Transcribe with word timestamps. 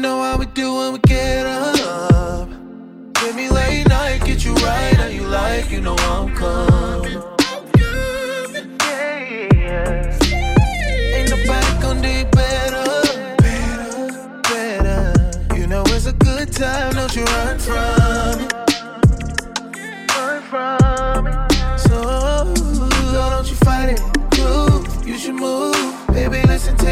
know 0.00 0.22
how 0.22 0.36
we 0.36 0.46
do 0.46 0.74
when 0.74 0.92
we 0.92 0.98
get 1.00 1.46
up. 1.46 2.48
Give 3.14 3.34
me 3.34 3.48
late 3.48 3.88
night, 3.88 4.24
get 4.24 4.44
you 4.44 4.54
right 4.54 4.94
how 4.94 5.06
you 5.06 5.22
like, 5.22 5.70
you 5.70 5.80
know 5.80 5.96
I'm 5.98 6.34
coming. 6.34 7.22
Ain't 11.14 11.30
nobody 11.30 11.80
going 11.80 12.02
do 12.02 12.24
better, 12.30 12.84
better, 13.38 14.40
better. 14.42 15.56
You 15.56 15.66
know 15.66 15.82
it's 15.86 16.06
a 16.06 16.12
good 16.12 16.52
time, 16.52 16.94
don't 16.94 17.14
you 17.16 17.24
run 17.24 17.58
from. 17.58 17.95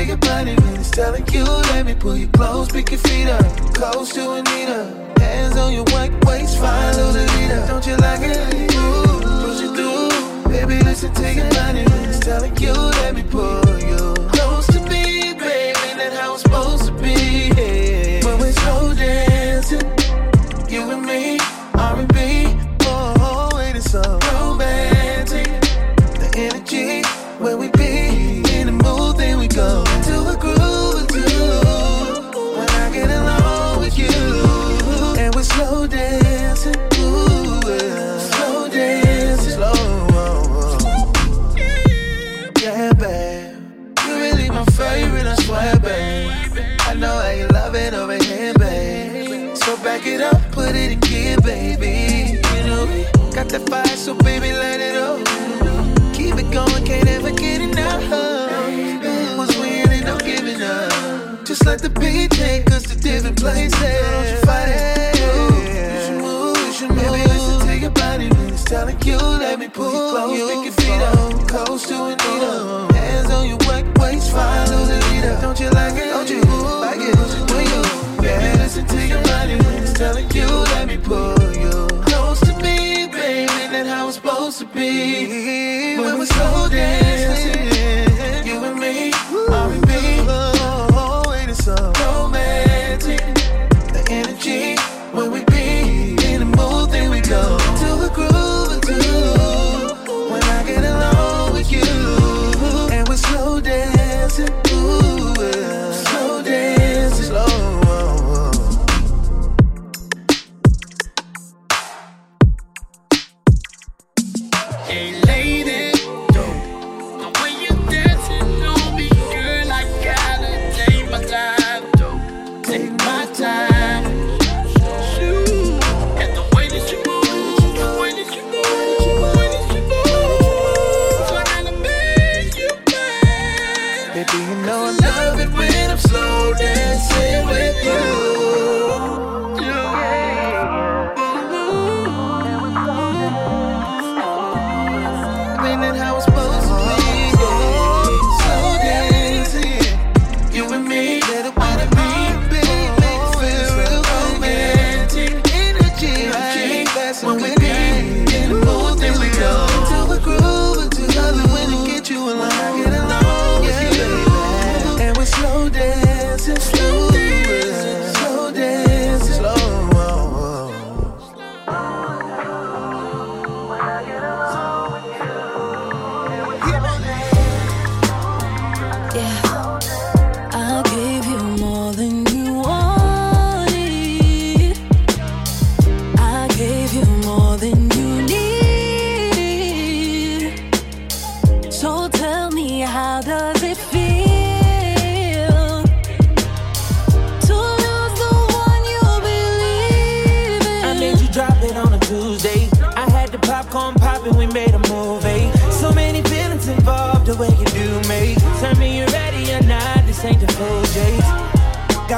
making 0.07 0.29
money, 0.29 0.57
man, 0.57 0.81
it's 0.81 0.91
telling 0.91 1.27
you, 1.29 1.45
let 1.45 1.87
me 1.87 1.95
pull 1.95 2.17
you 2.17 2.29
close, 2.29 2.69
pick 2.69 2.91
your 2.91 3.01
feet 3.01 3.27
up, 3.27 3.75
close 3.75 4.13
to 4.13 4.33
Anita. 4.33 5.15
Hands 5.19 5.57
on 5.57 5.73
your 5.73 5.85
white 5.85 6.13
waist, 6.25 6.59
fine 6.59 6.95
little 6.97 7.13
leader. 7.13 7.65
Don't 7.67 7.87
you 7.87 7.97
like 7.97 8.21
it? 8.23 8.75
Ooh, 8.75 9.21
push 9.45 9.63
it 9.63 9.75
through, 9.75 10.53
baby, 10.53 10.83
listen 10.85 11.13
to 11.15 11.35
your 11.35 11.49
body, 11.51 11.85
man, 11.85 12.09
it's 12.09 12.21
telling 12.21 12.57
you, 12.57 12.73
let 12.73 13.15
me 13.15 13.23
pull 13.23 13.81
you. 13.81 14.14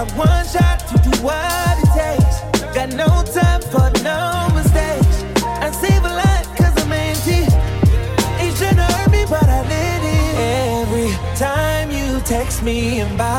got 0.07 0.17
one 0.17 0.47
shot 0.47 0.81
to 0.89 0.99
do 1.09 1.23
what 1.23 1.79
it 1.79 1.91
takes. 1.95 2.41
Got 2.75 2.91
no 2.91 3.07
time 3.33 3.63
for 3.63 3.91
no 4.03 4.49
mistakes. 4.55 5.25
I 5.45 5.71
save 5.71 6.05
a 6.05 6.09
lot 6.09 6.45
cause 6.57 6.77
I'm 6.83 6.93
empty. 6.93 7.47
It 8.45 8.57
shouldn't 8.57 8.79
hurt 8.79 9.11
me, 9.11 9.25
but 9.29 9.49
I 9.49 9.63
did 9.63 10.03
it. 10.05 10.35
Every 10.83 11.37
time 11.37 11.91
you 11.91 12.21
text 12.21 12.63
me 12.63 13.01
and 13.01 13.17
buy 13.19 13.36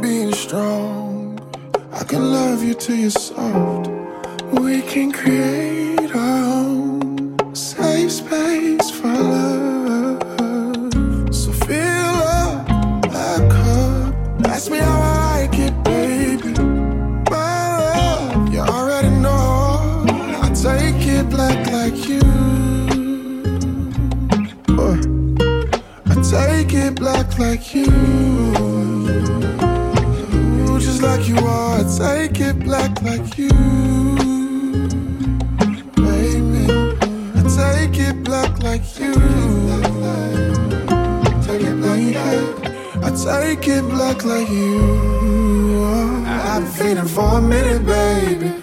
being 0.00 0.32
strong, 0.32 1.38
I 1.92 2.04
can 2.04 2.32
love 2.32 2.62
you 2.62 2.74
till 2.74 2.96
you're 2.96 3.10
soft. 3.10 3.88
We 4.52 4.82
can 4.82 5.12
create 5.12 6.14
our 6.14 6.44
own 6.44 7.54
safe 7.54 8.12
space 8.12 8.90
for 8.90 9.08
love. 9.08 10.22
So 11.34 11.52
fill 11.66 12.16
up 12.40 12.68
my 13.16 13.36
cup. 13.50 14.46
Ask 14.46 14.70
me 14.70 14.78
how 14.78 15.00
I 15.00 15.46
like 15.46 15.58
it, 15.58 15.74
baby. 15.84 16.52
My 17.30 17.78
love, 17.78 18.52
you 18.52 18.60
already 18.60 19.10
know. 19.10 20.04
I 20.42 20.48
take 20.54 21.06
it 21.06 21.28
black 21.28 21.70
like 21.70 22.08
you. 22.08 22.22
I 26.06 26.14
take 26.30 26.72
it 26.74 26.94
black 26.94 27.38
like 27.38 27.74
you. 27.74 27.91
Like 33.02 33.36
you. 33.36 33.48
Baby, 35.96 36.66
I 37.34 37.42
take 37.56 37.98
it 37.98 38.22
black 38.24 38.62
like 38.62 38.82
you. 38.98 39.14
Take 41.42 41.62
it 41.62 41.76
black 41.80 42.00
I 43.02 43.10
take 43.24 43.68
it 43.68 43.82
black 43.82 44.24
like 44.24 44.48
you. 44.48 45.84
I've 46.26 46.62
been 46.62 46.72
feeling 46.72 47.08
for 47.08 47.38
a 47.38 47.42
minute, 47.42 47.84
baby. 47.84 48.61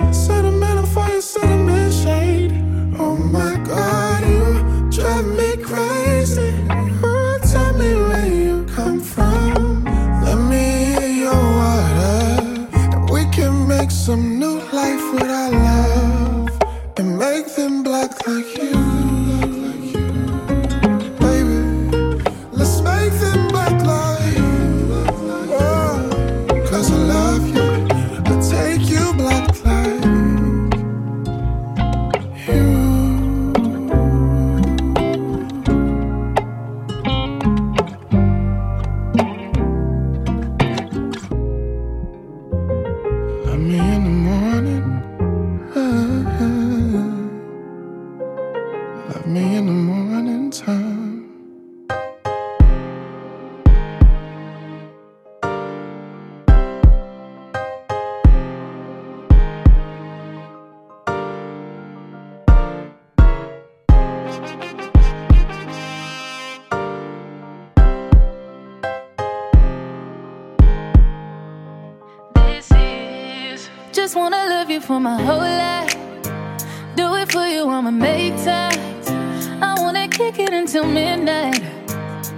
For 74.89 74.99
my 74.99 75.21
whole 75.21 75.37
life. 75.37 75.93
Do 76.95 77.13
it 77.21 77.31
for 77.31 77.45
you, 77.45 77.69
I'ma 77.69 77.91
make 77.91 78.35
time. 78.43 78.79
I 79.61 79.75
wanna 79.77 80.07
kick 80.07 80.39
it 80.39 80.51
until 80.51 80.83
midnight, 80.83 81.61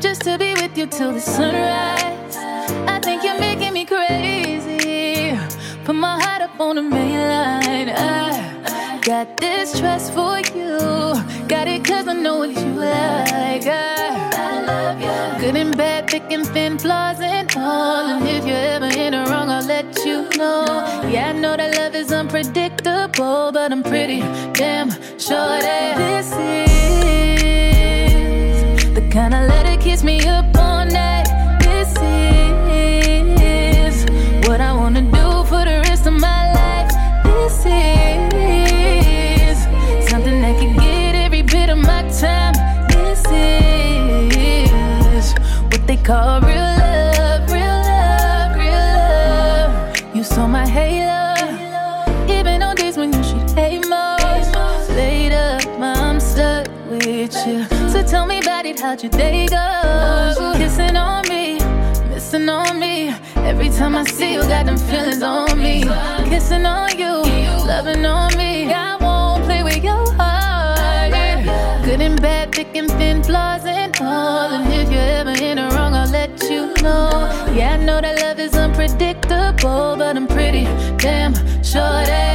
just 0.02 0.24
to 0.24 0.38
be 0.38 0.54
with 0.56 0.78
you 0.78 0.86
till 0.86 1.14
the 1.14 1.22
sunrise. 1.22 2.36
I 2.96 3.00
think 3.06 3.24
you're 3.24 3.40
making 3.40 3.72
me 3.72 3.86
crazy. 3.86 5.40
Put 5.86 5.96
my 5.96 6.16
heart 6.22 6.42
up 6.42 6.60
on 6.60 6.76
the 6.76 6.82
main 6.82 7.22
line. 7.34 7.88
I 7.88 9.00
got 9.02 9.28
this 9.38 9.80
trust 9.80 10.12
for 10.14 10.40
you. 10.54 10.78
Got 11.48 11.70
it 11.70 11.86
cause 11.86 12.10
I 12.10 12.16
know 12.26 12.40
what 12.40 12.50
you 12.50 12.72
like. 12.90 13.66
I 13.66 14.52
love 14.70 15.00
you. 15.00 15.42
Good 15.42 15.56
and 15.56 15.78
bad, 15.78 16.10
thick 16.10 16.30
and 16.32 16.46
thin, 16.48 16.78
flaws 16.78 17.22
and 17.22 17.50
all. 17.56 18.06
And 18.14 18.28
if 18.28 18.46
you're 18.46 18.68
ever 18.76 18.92
in 19.04 19.12
the 19.14 19.24
wrong, 19.32 19.50
I'll 19.50 19.66
let 19.66 19.88
you 20.06 20.28
know. 20.38 20.66
Yeah, 21.14 21.30
I 21.30 21.32
know 21.32 21.56
that 21.56 21.81
unpredictable, 22.34 23.52
but 23.52 23.74
I'm 23.74 23.84
pretty 23.84 24.22
damn 24.54 24.90
sure 25.20 25.60
that 25.60 25.98
this 25.98 26.32
is 26.32 26.71
your 59.00 59.12
day 59.12 59.48
go? 59.48 60.54
Kissing 60.58 60.98
on 60.98 61.28
me, 61.30 61.60
missing 62.10 62.50
on 62.50 62.78
me. 62.78 63.10
Every 63.38 63.70
time 63.70 63.96
I 63.96 64.04
see 64.04 64.34
you, 64.34 64.42
got 64.42 64.66
them 64.66 64.78
feelings 64.78 65.24
on 65.24 65.58
me. 65.58 65.84
Kissing 66.30 66.66
on 66.66 66.98
you, 66.98 67.24
loving 67.66 68.06
on 68.06 68.36
me. 68.38 68.72
I 68.74 68.98
won't 68.98 69.46
play 69.46 69.64
with 69.64 69.82
your 69.82 70.12
heart. 70.14 71.12
Good 71.86 72.02
and 72.02 72.22
bad, 72.22 72.54
thick 72.54 72.76
and 72.76 72.90
thin, 72.92 73.24
flaws 73.24 73.66
and 73.66 73.96
all. 74.02 74.52
And 74.52 74.74
if 74.74 74.92
you're 74.92 75.02
ever 75.02 75.42
in 75.42 75.56
the 75.56 75.74
wrong, 75.74 75.94
I'll 75.94 76.10
let 76.10 76.44
you 76.50 76.74
know. 76.84 77.10
Yeah, 77.56 77.78
I 77.80 77.84
know 77.86 78.02
that 78.02 78.20
love 78.20 78.40
is 78.40 78.56
unpredictable, 78.56 79.96
but 79.98 80.18
I'm 80.18 80.28
pretty 80.28 80.66
damn 80.98 81.34
sure 81.64 82.04
that 82.12 82.31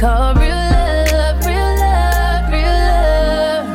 call 0.00 0.34
real 0.36 0.48
love, 0.48 1.44
real 1.44 1.72
love, 1.84 2.50
real 2.50 2.78
love. 2.88 3.66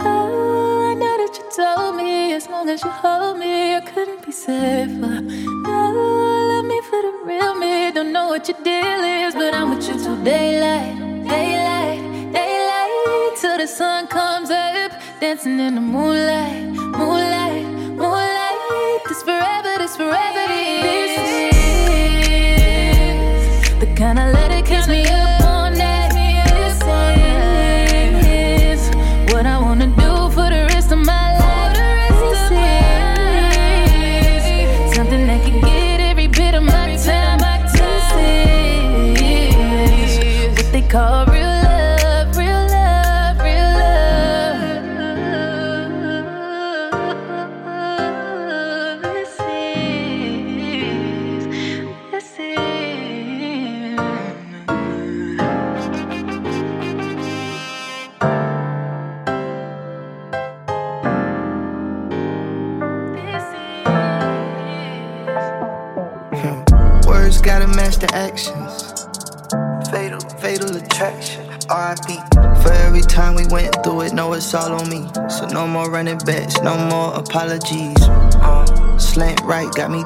Oh, 0.00 0.90
I 0.90 0.94
know 0.94 1.14
that 1.20 1.32
you 1.36 1.44
told 1.54 1.96
me 1.96 2.32
as 2.32 2.48
long 2.48 2.70
as 2.70 2.82
you 2.82 2.88
hold 2.88 3.38
me, 3.38 3.74
I 3.74 3.80
couldn't 3.82 4.24
be 4.24 4.32
safer. 4.32 5.20
Oh, 5.66 6.48
love 6.50 6.64
me 6.64 6.80
for 6.88 7.02
the 7.06 7.12
real 7.26 7.54
me. 7.56 7.92
Don't 7.92 8.10
know 8.10 8.28
what 8.28 8.48
your 8.48 8.58
deal 8.64 9.02
is, 9.04 9.34
but 9.34 9.52
I'm 9.52 9.68
with 9.68 9.86
you 9.86 9.98
till 10.02 10.16
daylight, 10.24 10.96
daylight, 11.28 12.00
daylight, 12.32 13.36
till 13.38 13.58
the 13.58 13.66
sun 13.66 14.06
comes 14.06 14.48
up, 14.50 14.92
dancing 15.20 15.60
in 15.60 15.74
the 15.74 15.82
moonlight, 15.82 16.74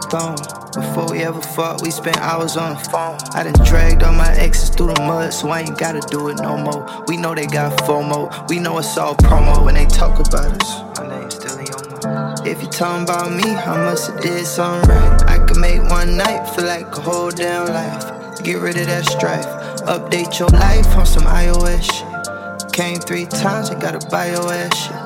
thrown. 0.09 0.37
Before 0.73 1.11
we 1.11 1.23
ever 1.23 1.41
fought, 1.41 1.83
we 1.83 1.91
spent 1.91 2.17
hours 2.19 2.57
on 2.57 2.75
the 2.75 2.81
phone. 2.91 3.19
I 3.35 3.43
done 3.43 3.67
dragged 3.67 4.03
all 4.03 4.13
my 4.13 4.33
exes 4.35 4.71
through 4.71 4.95
the 4.95 5.01
mud, 5.03 5.33
so 5.33 5.51
I 5.51 5.61
ain't 5.61 5.79
gotta 5.79 6.01
do 6.09 6.29
it 6.29 6.41
no 6.41 6.57
more. 6.57 7.05
We 7.09 7.17
know 7.17 7.35
they 7.35 7.47
got 7.47 7.77
FOMO. 7.81 8.49
We 8.49 8.59
know 8.59 8.79
it's 8.79 8.97
all 8.97 9.17
promo 9.17 9.65
when 9.65 9.75
they 9.75 9.87
talk 9.87 10.19
about 10.21 10.63
us. 10.63 10.99
My 10.99 11.09
name's 11.09 11.35
still 11.35 11.57
mouth. 12.05 12.47
If 12.47 12.63
you 12.63 12.69
talking 12.69 13.05
about 13.05 13.33
me, 13.33 13.45
I 13.45 13.77
must 13.85 14.11
have 14.11 14.21
did 14.21 14.47
something 14.47 14.89
right. 14.89 15.23
I 15.29 15.39
could 15.47 15.59
make 15.59 15.83
one 15.91 16.17
night 16.17 16.49
feel 16.55 16.65
like 16.65 16.87
a 16.97 17.01
whole 17.01 17.31
damn 17.31 17.69
life. 17.69 18.43
Get 18.43 18.61
rid 18.61 18.79
of 18.79 18.87
that 18.87 19.05
strife. 19.05 19.47
Update 19.87 20.39
your 20.39 20.49
life 20.49 20.87
on 20.97 21.07
some 21.07 21.25
iOS 21.25 21.83
shit. 21.83 22.73
Came 22.73 22.99
three 22.99 23.27
times, 23.27 23.71
I 23.71 23.79
gotta 23.79 24.05
buy 24.09 24.31
your 24.31 24.53
ass 24.53 24.77
shit. 24.77 25.00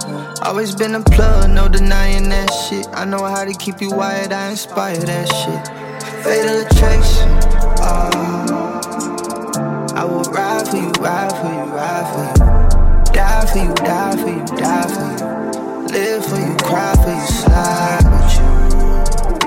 Always 0.44 0.74
been 0.74 0.94
a 0.94 1.00
plug, 1.00 1.48
no 1.50 1.68
denying 1.68 2.28
that 2.28 2.52
shit. 2.52 2.86
I 2.92 3.06
know 3.06 3.24
how 3.24 3.44
to 3.46 3.54
keep 3.54 3.80
you 3.80 3.90
wired, 3.90 4.30
I 4.30 4.50
inspire 4.50 4.98
that 4.98 5.26
shit. 5.32 5.68
Fatal 6.22 6.60
attraction. 6.66 7.30
Oh, 7.80 8.82
I 9.96 10.04
will 10.04 10.22
ride 10.24 10.68
for 10.68 10.76
you, 10.76 10.90
ride 11.00 11.32
for 11.32 11.48
you, 11.48 11.64
ride 11.72 12.06
for 12.12 12.24
you. 12.28 13.14
Die 13.14 13.46
for 13.46 13.58
you, 13.58 13.72
die 13.74 14.16
for 14.20 14.28
you, 14.28 14.44
die 14.58 14.86
for 14.92 15.06
you. 15.16 15.88
Live 15.88 16.26
for 16.26 16.36
you, 16.36 16.56
cry 16.58 16.94
for 17.02 17.14
you, 17.14 17.26
slide 17.26 18.04
with 18.12 18.36
you. 18.36 18.52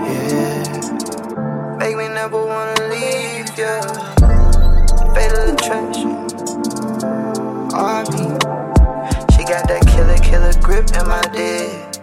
Yeah. 0.01 1.77
Make 1.77 1.95
me 1.95 2.07
never 2.07 2.43
wanna 2.43 2.81
leave 2.89 3.55
you. 3.55 3.81
Fatal 5.13 5.53
attraction. 5.53 6.16
Grip 10.77 11.01
in 11.01 11.07
my 11.07 11.21
dick. 11.33 11.95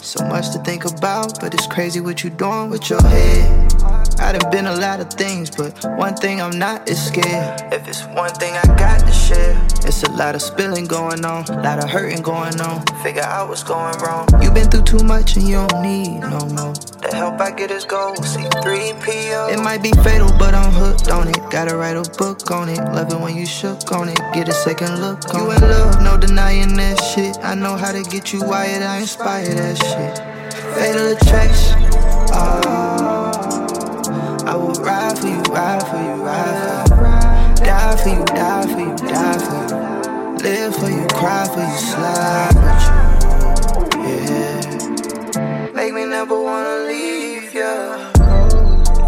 So 0.00 0.24
much 0.24 0.50
to 0.52 0.58
think 0.60 0.84
about, 0.84 1.40
but 1.40 1.52
it's 1.54 1.66
crazy 1.66 2.00
what 2.00 2.22
you 2.22 2.30
doing 2.30 2.70
with 2.70 2.88
your 2.88 3.02
head. 3.02 3.59
I 4.20 4.32
done 4.32 4.50
been 4.50 4.66
a 4.66 4.76
lot 4.76 5.00
of 5.00 5.10
things, 5.10 5.50
but 5.50 5.72
one 5.96 6.14
thing 6.14 6.42
I'm 6.42 6.58
not 6.58 6.88
is 6.88 7.02
scared. 7.02 7.62
If 7.72 7.88
it's 7.88 8.04
one 8.06 8.30
thing 8.34 8.52
I 8.54 8.66
got 8.76 9.00
to 9.00 9.12
share, 9.12 9.56
it's 9.86 10.02
a 10.02 10.10
lot 10.12 10.34
of 10.34 10.42
spilling 10.42 10.84
going 10.84 11.24
on, 11.24 11.44
a 11.46 11.62
lot 11.62 11.82
of 11.82 11.88
hurting 11.88 12.22
going 12.22 12.60
on. 12.60 12.84
Figure 13.02 13.22
out 13.22 13.48
what's 13.48 13.62
going 13.62 13.96
wrong. 14.00 14.28
You've 14.42 14.52
been 14.52 14.70
through 14.70 14.82
too 14.82 15.04
much 15.04 15.36
and 15.36 15.48
you 15.48 15.54
don't 15.54 15.82
need 15.82 16.20
no 16.20 16.40
more. 16.50 16.74
The 17.00 17.10
help 17.14 17.40
I 17.40 17.50
get 17.50 17.70
is 17.70 17.86
gold, 17.86 18.18
C3PO. 18.18 19.52
It 19.52 19.60
might 19.62 19.82
be 19.82 19.92
fatal, 20.04 20.30
but 20.38 20.54
I'm 20.54 20.72
hooked 20.72 21.08
on 21.08 21.28
it. 21.28 21.40
Gotta 21.50 21.74
write 21.74 21.96
a 21.96 22.08
book 22.18 22.50
on 22.50 22.68
it. 22.68 22.78
Love 22.92 23.12
it 23.12 23.18
when 23.18 23.34
you 23.34 23.46
shook 23.46 23.90
on 23.92 24.10
it. 24.10 24.20
Get 24.34 24.48
a 24.48 24.52
second 24.52 25.00
look 25.00 25.34
on 25.34 25.40
You 25.40 25.50
in 25.52 25.60
love, 25.62 26.02
no 26.02 26.18
denying 26.18 26.76
that 26.76 27.00
shit. 27.00 27.38
I 27.42 27.54
know 27.54 27.74
how 27.74 27.92
to 27.92 28.02
get 28.02 28.32
you 28.32 28.44
wired, 28.44 28.82
I 28.82 28.98
inspire 28.98 29.48
that 29.48 29.76
shit. 29.78 30.18
Fatal 30.74 31.16
attraction. 31.16 31.88
Oh, 32.32 33.19
I 34.50 34.56
will 34.56 34.74
ride 34.82 35.16
for 35.16 35.28
you, 35.28 35.40
ride 35.42 35.80
for 35.86 35.96
you, 36.02 36.14
ride 36.24 36.88
for 36.88 36.96
you. 36.96 37.64
Die 37.64 37.96
for 38.02 38.08
you, 38.08 38.24
die 38.24 38.66
for 38.66 38.80
you, 38.80 38.96
die 38.96 39.38
for 39.38 39.54
you. 39.54 39.78
Live 40.42 40.74
for 40.74 40.90
you, 40.90 41.06
cry 41.06 41.46
for 41.46 41.62
you, 41.62 41.78
slide 41.78 42.56
with 42.58 42.82
you. 42.82 44.02
Yeah. 44.02 45.70
Make 45.72 45.92
me 45.94 46.04
never 46.04 46.34
wanna 46.42 46.78
leave 46.88 47.54
you. 47.54 47.74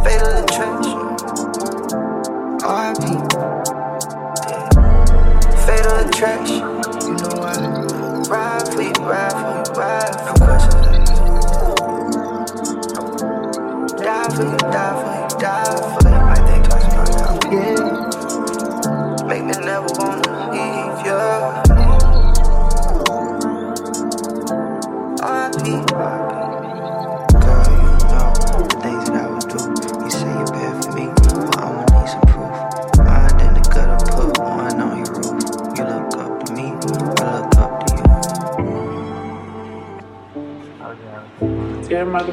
Fatal 0.05 0.33
attraction. 0.45 0.99
RIP. 2.63 3.03
Yeah. 4.47 4.71
Fatal 5.67 5.97
attraction. 6.07 6.63
You 7.03 7.15
know 7.19 7.35
I 7.43 7.55
ride 8.31 8.69
for 8.69 8.83
you, 8.83 8.95
ride 9.11 9.35
for 9.43 9.51
you, 9.59 9.65
ride 9.75 10.15
for 10.23 10.39
you. 10.39 10.63
Die 14.05 14.29
for 14.37 14.45
you, 14.45 14.57
die 14.57 14.95
for 15.03 15.07
you, 15.07 15.12
die 15.43 15.99
for. 16.01 16.09
I 16.09 16.37
think 16.47 16.65
twice 16.69 16.87
about. 16.87 17.53
Yeah. 17.53 19.27
Make 19.27 19.45
me 19.45 19.53
never 19.67 19.89
wanna 19.99 20.53
leave 20.53 21.07
you. 21.07 21.72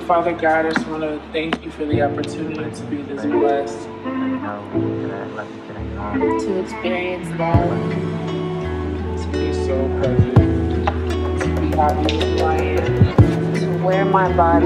Father, 0.10 0.34
God, 0.34 0.66
I 0.66 0.72
just 0.72 0.88
want 0.88 1.04
to 1.04 1.22
thank 1.32 1.64
you 1.64 1.70
for 1.70 1.86
the 1.86 2.02
opportunity 2.02 2.76
to 2.76 2.84
be 2.86 3.04
this 3.04 3.24
blessed. 3.24 3.84
to 6.48 6.60
experience 6.62 7.30
love. 7.38 7.92
To 9.22 9.28
be 9.32 9.54
so 9.54 9.88
present. 10.00 10.36
To 11.42 11.62
be 11.62 11.78
happy 11.78 12.18
with 12.18 12.40
who 12.40 12.44
I 12.44 12.56
am. 12.56 13.54
To 13.54 13.86
wear 13.86 14.04
my 14.04 14.36
body 14.36 14.66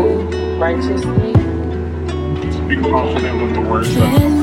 righteously. 0.57 1.33
To 1.33 2.65
be 2.65 2.77
confident 2.77 3.41
with 3.41 3.53
the 3.53 3.69
words 3.69 3.93
that 3.95 4.42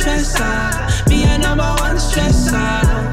stressor. 0.00 1.08
me 1.10 1.24
a 1.24 1.38
number 1.38 1.70
one 1.84 1.96
stressor. 1.96 2.56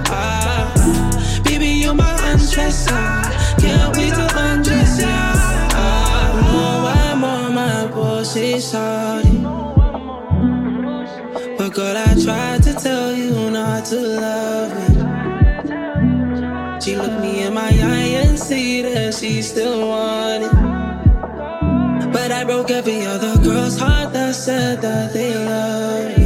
Uh, 0.09 1.43
baby, 1.43 1.67
you 1.83 1.93
my 1.93 2.15
unstressor. 2.31 3.23
Can't 3.59 3.95
wait 3.95 4.13
to 4.13 4.27
undress 4.47 5.01
ya. 5.01 5.07
I 5.09 6.41
know 6.47 6.87
I'm 6.87 7.23
on 7.23 7.55
my 7.55 7.87
pussy 7.91 8.59
sorry. 8.59 9.37
But 11.57 11.73
girl, 11.73 11.97
I 11.97 12.15
tried 12.23 12.63
to 12.63 12.73
tell 12.73 13.13
you 13.13 13.51
not 13.51 13.85
to 13.85 13.99
love 14.23 14.71
me. 14.79 14.85
She 16.81 16.95
looked 16.95 17.19
me 17.19 17.43
in 17.43 17.53
my 17.53 17.67
eye 17.67 18.11
and 18.23 18.39
see 18.39 18.81
that 18.83 19.13
she 19.13 19.41
still 19.41 19.89
wanted. 19.89 20.53
But 22.13 22.31
I 22.31 22.45
broke 22.45 22.71
every 22.71 23.05
other 23.05 23.35
girl's 23.43 23.77
heart 23.77 24.13
that 24.13 24.35
said 24.35 24.81
that 24.81 25.11
they 25.11 25.33
loved. 25.35 26.16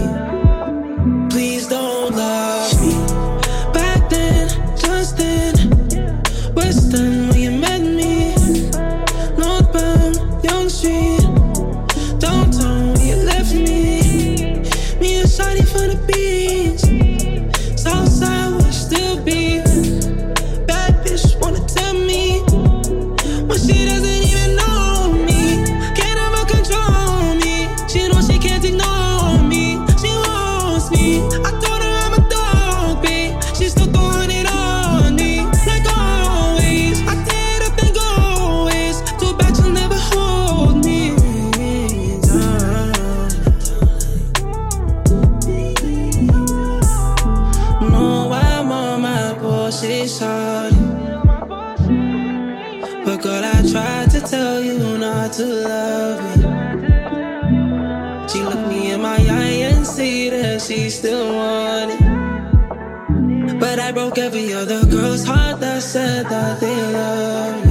still 61.02 61.34
want 61.34 61.92
it. 61.92 63.60
But 63.60 63.80
I 63.80 63.92
broke 63.92 64.20
every 64.20 64.54
other 64.54 64.86
girl's 64.86 65.26
heart 65.26 65.60
that 65.60 65.82
said 65.82 66.28
that 66.28 66.60
they 66.60 66.94
love 66.94 67.66
me. 67.66 67.71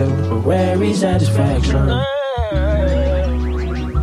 to, 0.00 0.40
where 0.40 0.82
is 0.82 1.00
satisfaction? 1.00 1.88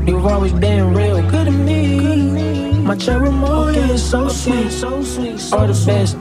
You've 0.07 0.25
always 0.25 0.53
been 0.53 0.93
real 0.93 1.21
good 1.29 1.45
to 1.45 1.51
me. 1.51 2.81
My 2.81 2.95
cherimoya, 2.95 3.89
is 3.89 4.09
so 4.09 4.29
sweet, 4.29 4.71
so 4.71 5.03
sweet, 5.03 5.39
so 5.39 5.67
the 5.67 5.73
best 5.85 6.19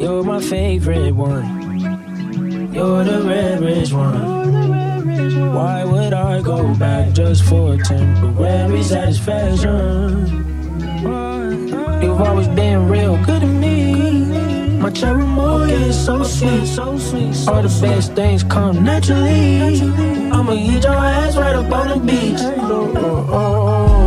You're 0.00 0.22
my 0.22 0.40
favorite 0.40 1.12
one. 1.12 2.72
You're 2.72 3.02
the 3.02 3.22
rarest 3.26 3.92
one. 3.92 5.52
Why 5.52 5.84
would 5.84 6.12
I 6.12 6.40
go 6.40 6.72
back 6.74 7.12
just 7.14 7.42
for 7.42 7.76
temporary 7.76 8.82
satisfaction? 8.84 10.26
You've 12.00 12.20
always 12.20 12.46
been 12.48 12.88
real 12.88 13.16
good 13.24 13.40
to 13.40 13.46
me. 13.46 14.76
My 14.78 14.90
cherimoya 14.90 15.88
is 15.88 16.04
so 16.04 16.22
sweet, 16.22 16.66
so 16.66 16.96
sweet. 16.98 17.34
So 17.34 17.54
All 17.54 17.62
the 17.62 17.80
best 17.80 18.12
things 18.12 18.44
come 18.44 18.84
naturally. 18.84 19.80
I'ma 20.30 20.52
eat 20.52 20.84
your 20.84 20.94
ass 20.94 21.36
right 21.36 21.56
up 21.56 21.72
on 21.72 21.88
the 21.88 22.06
beach. 22.06 22.38
Oh, 22.40 22.92
oh, 22.96 23.26
oh. 23.32 24.05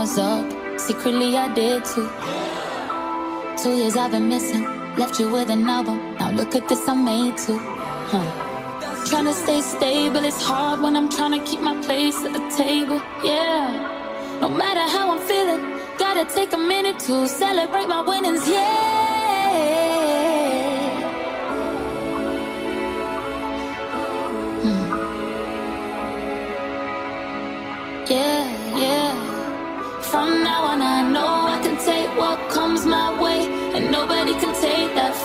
was 0.00 0.16
up. 0.16 0.46
Secretly, 0.80 1.36
I 1.36 1.52
did 1.52 1.84
too. 1.84 2.08
Two 3.62 3.76
years 3.76 3.96
I've 3.98 4.12
been 4.12 4.30
missing. 4.30 4.64
Left 4.96 5.20
you 5.20 5.30
with 5.30 5.50
an 5.50 5.68
album. 5.68 5.98
Now 6.18 6.30
look 6.30 6.54
at 6.54 6.66
this, 6.70 6.88
I 6.88 6.94
made 6.94 7.36
too. 7.36 7.58
Huh. 8.12 8.24
Trying 9.08 9.26
to 9.26 9.34
stay 9.34 9.60
stable, 9.60 10.24
it's 10.24 10.42
hard 10.42 10.80
when 10.80 10.96
I'm 10.96 11.10
trying 11.10 11.38
to 11.38 11.44
keep 11.44 11.60
my 11.60 11.76
place 11.82 12.16
at 12.24 12.32
the 12.32 12.44
table. 12.56 12.98
Yeah. 13.22 14.38
No 14.40 14.48
matter 14.48 14.84
how 14.94 15.04
I'm 15.12 15.22
feeling, 15.28 15.60
gotta 15.98 16.24
take 16.34 16.54
a 16.54 16.62
minute 16.72 16.98
to 17.00 17.28
celebrate 17.28 17.86
my 17.86 18.00
winnings. 18.00 18.48
Yeah. 18.48 18.89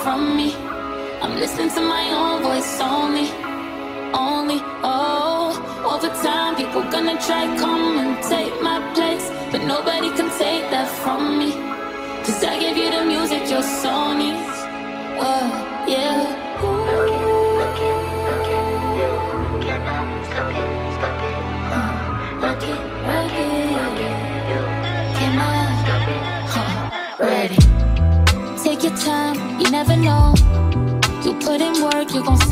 from 0.05 0.37
me. 0.37 0.53
I'm 1.23 1.35
listening 1.41 1.71
to 1.77 1.81
my 1.81 2.05
own 2.21 2.43
voice 2.43 2.79
only, 2.79 3.27
only. 4.13 4.59
Oh, 4.83 5.49
over 5.93 6.11
time, 6.27 6.55
people 6.55 6.83
gonna 6.93 7.17
try 7.27 7.43
come 7.57 7.97
and 8.03 8.13
take 8.33 8.53
my 8.61 8.77
place, 8.93 9.25
but 9.51 9.61
nobody 9.73 10.09
can 10.17 10.29
take 10.37 10.65
that 10.69 10.87
from 11.01 11.39
me. 11.39 11.49
Cause 12.23 12.43
I 12.43 12.59
give 12.59 12.77
you 12.77 12.91
the 12.95 13.03
music 13.13 13.49
your 13.49 13.63
soul 13.63 14.13
needs. 14.13 14.34
que 32.07 32.19
quand 32.19 32.44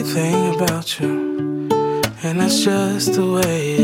everything 0.00 0.54
about 0.54 0.98
you, 0.98 1.68
and 2.22 2.40
that's 2.40 2.64
just 2.64 3.12
the 3.12 3.32
way 3.32 3.79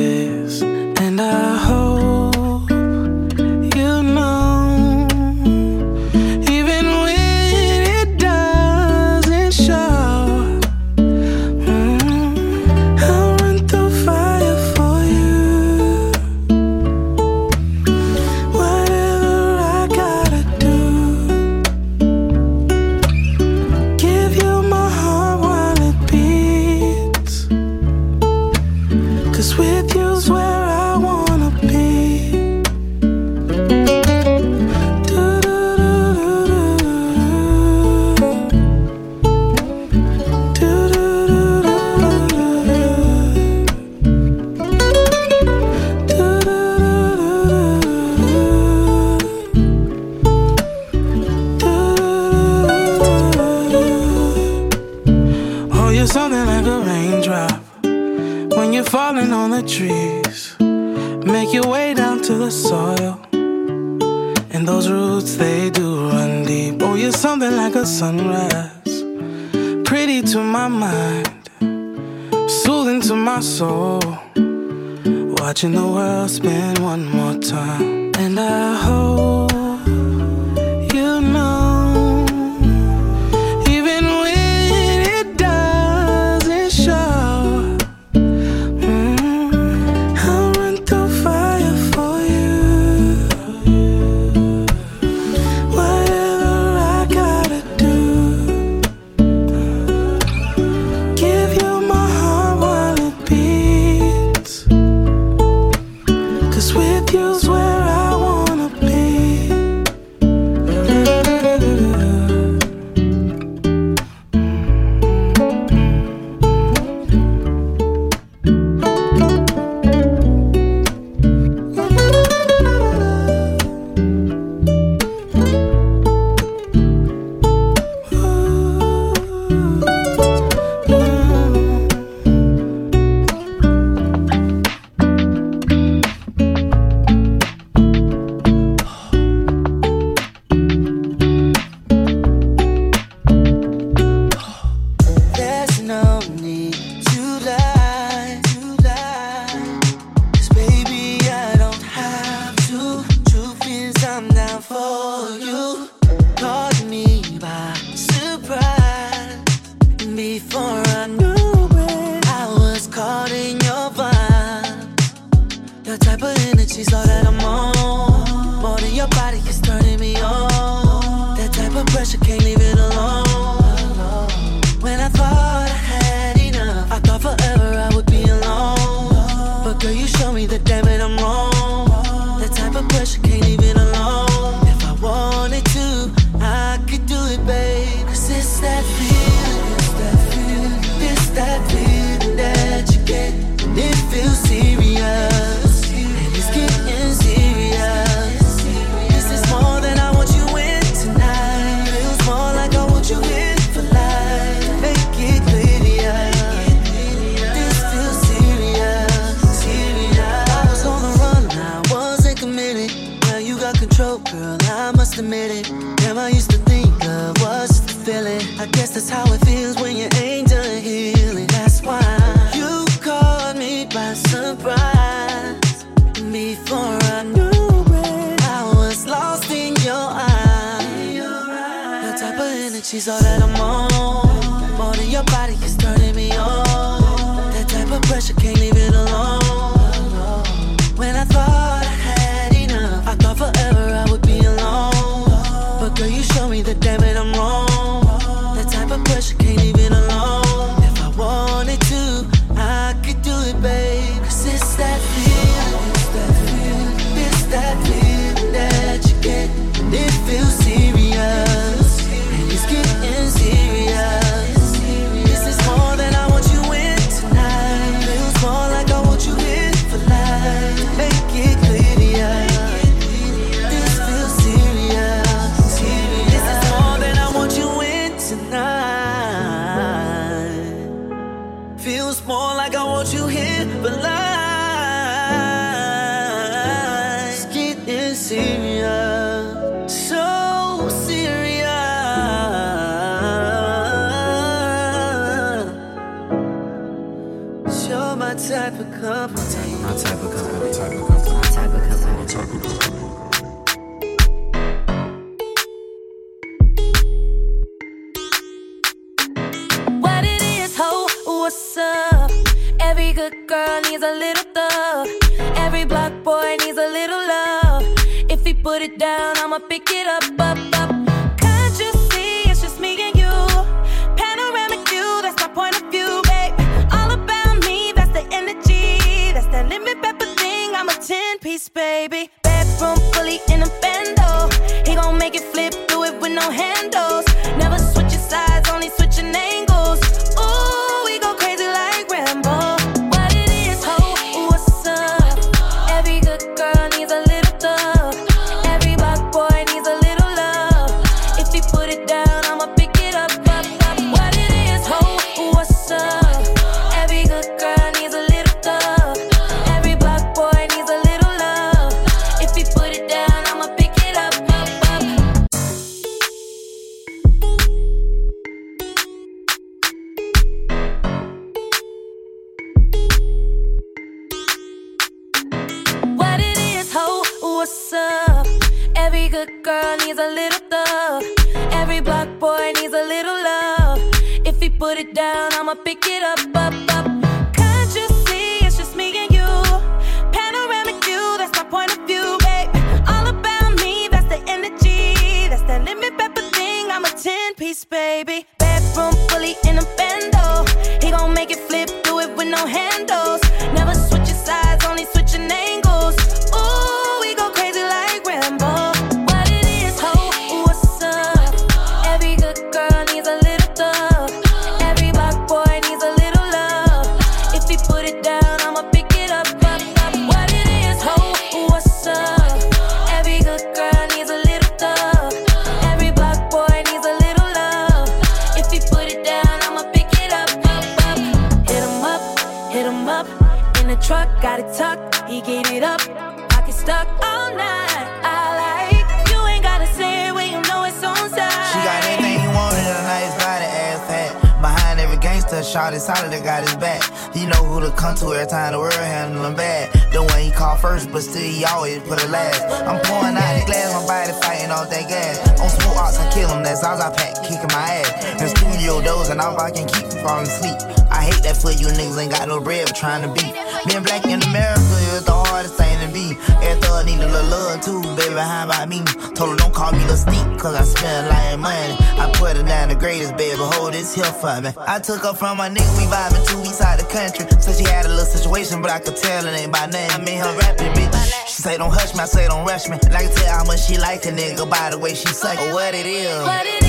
trying 463.06 463.22
to 463.22 463.30
be. 463.38 463.46
Being 463.86 464.02
black 464.02 464.24
in 464.26 464.42
America 464.50 464.96
is 465.14 465.22
the 465.22 465.30
hardest 465.46 465.74
thing 465.78 465.94
to 466.02 466.12
be. 466.12 466.34
Every 466.66 466.80
thug 466.82 467.06
need 467.06 467.22
a 467.22 467.30
little 467.30 467.50
love 467.54 467.80
too, 467.80 468.02
baby. 468.18 468.34
How 468.34 468.66
about 468.66 468.88
me? 468.88 468.98
Told 469.38 469.50
her 469.54 469.56
don't 469.62 469.72
call 469.72 469.92
me 469.92 470.02
little 470.10 470.16
sneak, 470.16 470.58
cause 470.58 470.74
I 470.74 470.82
spend 470.82 471.28
like 471.28 471.58
money. 471.60 471.94
I 472.18 472.26
put 472.34 472.56
her 472.56 472.64
down 472.64 472.88
the 472.88 472.96
greatest, 472.96 473.36
baby. 473.36 473.62
Hold 473.62 473.94
this 473.94 474.12
here 474.12 474.32
for 474.42 474.60
me. 474.60 474.70
I 474.88 474.98
took 474.98 475.22
her 475.22 475.34
from 475.34 475.58
my 475.58 475.68
nigga, 475.68 475.92
we 475.98 476.04
vibing 476.10 476.44
two 476.50 476.60
weeks 476.62 476.80
out 476.80 476.98
the 476.98 477.06
country. 477.06 477.46
Said 477.62 477.76
she 477.78 477.84
had 477.84 478.06
a 478.06 478.08
little 478.08 478.26
situation, 478.26 478.82
but 478.82 478.90
I 478.90 478.98
could 478.98 479.16
tell 479.16 479.46
it 479.46 479.54
ain't 479.54 479.72
by 479.72 479.86
name. 479.86 480.10
I 480.10 480.18
mean, 480.18 480.40
her 480.42 480.52
rapping, 480.58 480.92
bitch. 480.98 481.46
She 481.46 481.62
say 481.62 481.78
don't 481.78 481.94
hush 481.94 482.12
me, 482.12 482.20
I 482.20 482.26
say 482.26 482.48
don't 482.48 482.66
rush 482.66 482.88
me. 482.88 482.98
And 483.06 483.14
I 483.14 483.22
can 483.22 483.32
tell 483.36 483.58
how 483.58 483.64
much 483.64 483.86
she 483.86 483.98
like 483.98 484.26
a 484.26 484.32
nigga 484.32 484.68
by 484.68 484.90
the 484.90 484.98
way 484.98 485.14
she 485.14 485.28
say. 485.28 485.54
Or 485.54 485.74
what 485.74 485.94
it 485.94 486.06
is. 486.06 486.42
What 486.42 486.66
it 486.66 486.82
is. 486.82 486.85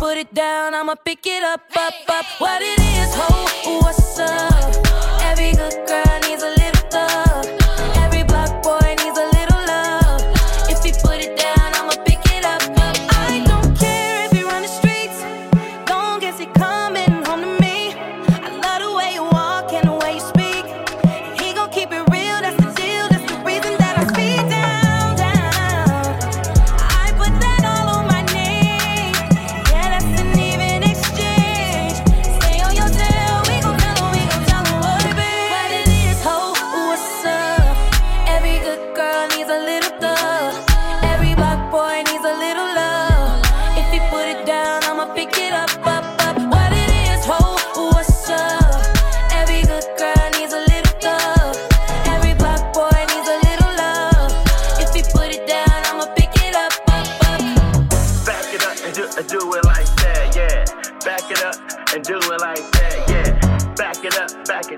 put 0.00 0.16
it 0.16 0.32
down, 0.32 0.74
I'ma 0.74 0.94
pick 0.94 1.26
it 1.26 1.42
up, 1.42 1.60
up, 1.76 1.92
up. 2.08 2.24
What 2.38 2.62
it 2.62 2.80
is, 2.80 3.14
ho, 3.14 3.80
what's 3.82 4.18
up? 4.18 4.49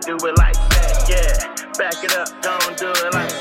do 0.02 0.16
it 0.16 0.38
like 0.38 0.54
that, 0.70 1.06
yeah. 1.08 1.54
Back 1.78 2.02
it 2.02 2.14
up, 2.16 2.28
don't 2.42 2.76
do 2.76 2.90
it 2.90 3.14
like 3.14 3.31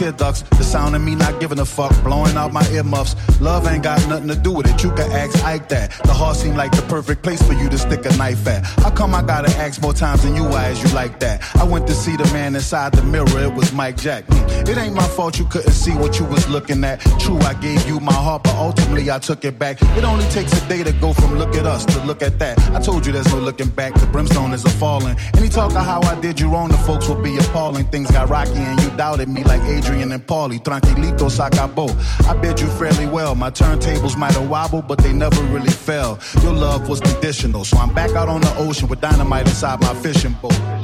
tear 0.00 0.12
ducts. 0.12 0.40
The 0.56 0.64
sound 0.64 0.96
of 0.96 1.02
me 1.02 1.14
not 1.14 1.40
giving 1.40 1.58
a 1.58 1.64
fuck, 1.66 1.92
blowing 2.02 2.34
out 2.36 2.52
my 2.52 2.66
earmuffs. 2.70 3.14
Love 3.40 3.66
ain't 3.68 3.82
got 3.82 3.98
nothing 4.08 4.28
to 4.28 4.36
do 4.36 4.50
with 4.50 4.66
it. 4.66 4.82
You 4.82 4.90
can 4.92 5.12
ask 5.12 5.44
Ike 5.44 5.68
that. 5.68 5.90
The 6.04 6.14
heart 6.14 6.36
seemed 6.36 6.56
like 6.56 6.72
the 6.72 6.82
perfect 6.82 7.22
place 7.22 7.42
for 7.42 7.52
you 7.52 7.68
to 7.68 7.76
stick 7.76 8.06
a 8.06 8.16
knife 8.16 8.46
at. 8.46 8.64
How 8.64 8.90
come 8.90 9.14
I 9.14 9.22
gotta 9.22 9.50
ask 9.58 9.82
more 9.82 9.92
times 9.92 10.22
than 10.22 10.34
you? 10.34 10.44
Why 10.44 10.68
is 10.70 10.82
you 10.82 10.88
like 10.94 11.20
that? 11.20 11.44
I 11.54 11.64
went 11.64 11.86
to 11.88 11.94
see 11.94 12.16
the 12.16 12.24
man 12.32 12.54
inside 12.54 12.92
the 12.92 13.02
mirror. 13.02 13.38
It 13.44 13.52
was 13.52 13.72
Mike 13.72 13.98
Jack. 13.98 14.24
It 14.68 14.76
ain't 14.76 14.94
my 14.94 15.06
fault 15.06 15.38
you 15.38 15.44
couldn't 15.46 15.72
see 15.72 15.92
what 15.92 16.18
you 16.18 16.24
was 16.24 16.48
looking 16.48 16.84
at. 16.84 17.00
True, 17.18 17.38
I 17.38 17.54
gave 17.54 17.86
you 17.86 18.00
my 18.00 18.12
heart, 18.12 18.44
but 18.44 18.54
ultimately 18.56 19.10
I 19.10 19.18
took 19.18 19.44
it 19.44 19.58
back. 19.58 19.80
It 19.80 20.04
only 20.04 20.24
takes 20.26 20.52
a 20.52 20.68
day 20.68 20.82
to 20.82 20.92
go 20.92 21.12
from 21.12 21.38
look 21.38 21.54
at 21.54 21.66
us 21.66 21.84
to 21.86 22.02
look 22.04 22.22
at 22.22 22.38
that. 22.38 22.58
I 22.70 22.80
told 22.80 23.06
you 23.06 23.12
there's 23.12 23.32
no 23.32 23.38
looking 23.38 23.68
back. 23.68 23.94
The 23.94 24.06
brimstone 24.06 24.52
is 24.52 24.64
a 24.64 24.70
falling. 24.70 25.16
Any 25.36 25.48
talk 25.48 25.70
of 25.74 25.84
how 25.84 26.00
I 26.02 26.20
did 26.20 26.38
you 26.38 26.48
wrong, 26.50 26.68
the 26.68 26.78
folks 26.78 27.08
will 27.08 27.22
be 27.22 27.36
appalling. 27.38 27.86
Things 27.86 28.10
got 28.10 28.28
rocky 28.28 28.58
and 28.58 28.80
you 28.80 28.90
doubted 28.96 29.28
me 29.28 29.44
like 29.44 29.62
Adrian 29.62 30.12
and 30.12 30.26
Paulie. 30.26 30.62
Tranquilito 30.62 31.28
sacabo. 31.30 31.88
I 32.28 32.36
bid 32.40 32.60
you 32.60 32.68
fairly 32.68 33.06
well. 33.06 33.34
My 33.34 33.50
turntables 33.50 34.16
might 34.16 34.32
have 34.32 34.48
wobbled, 34.48 34.86
but 34.86 34.98
they 34.98 35.12
never 35.12 35.42
really 35.44 35.70
fell. 35.70 36.18
Your 36.42 36.52
love 36.52 36.88
was 36.88 37.00
conditional, 37.00 37.64
so 37.64 37.78
I'm 37.78 37.92
back 37.94 38.10
out 38.10 38.28
on 38.28 38.40
the 38.40 38.54
ocean 38.56 38.88
with 38.88 39.00
dynamite 39.00 39.46
inside 39.46 39.80
my 39.80 39.94
fishing 39.94 40.36
boat. 40.42 40.79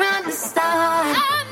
from 0.00 0.24
the 0.24 0.32
start. 0.32 1.49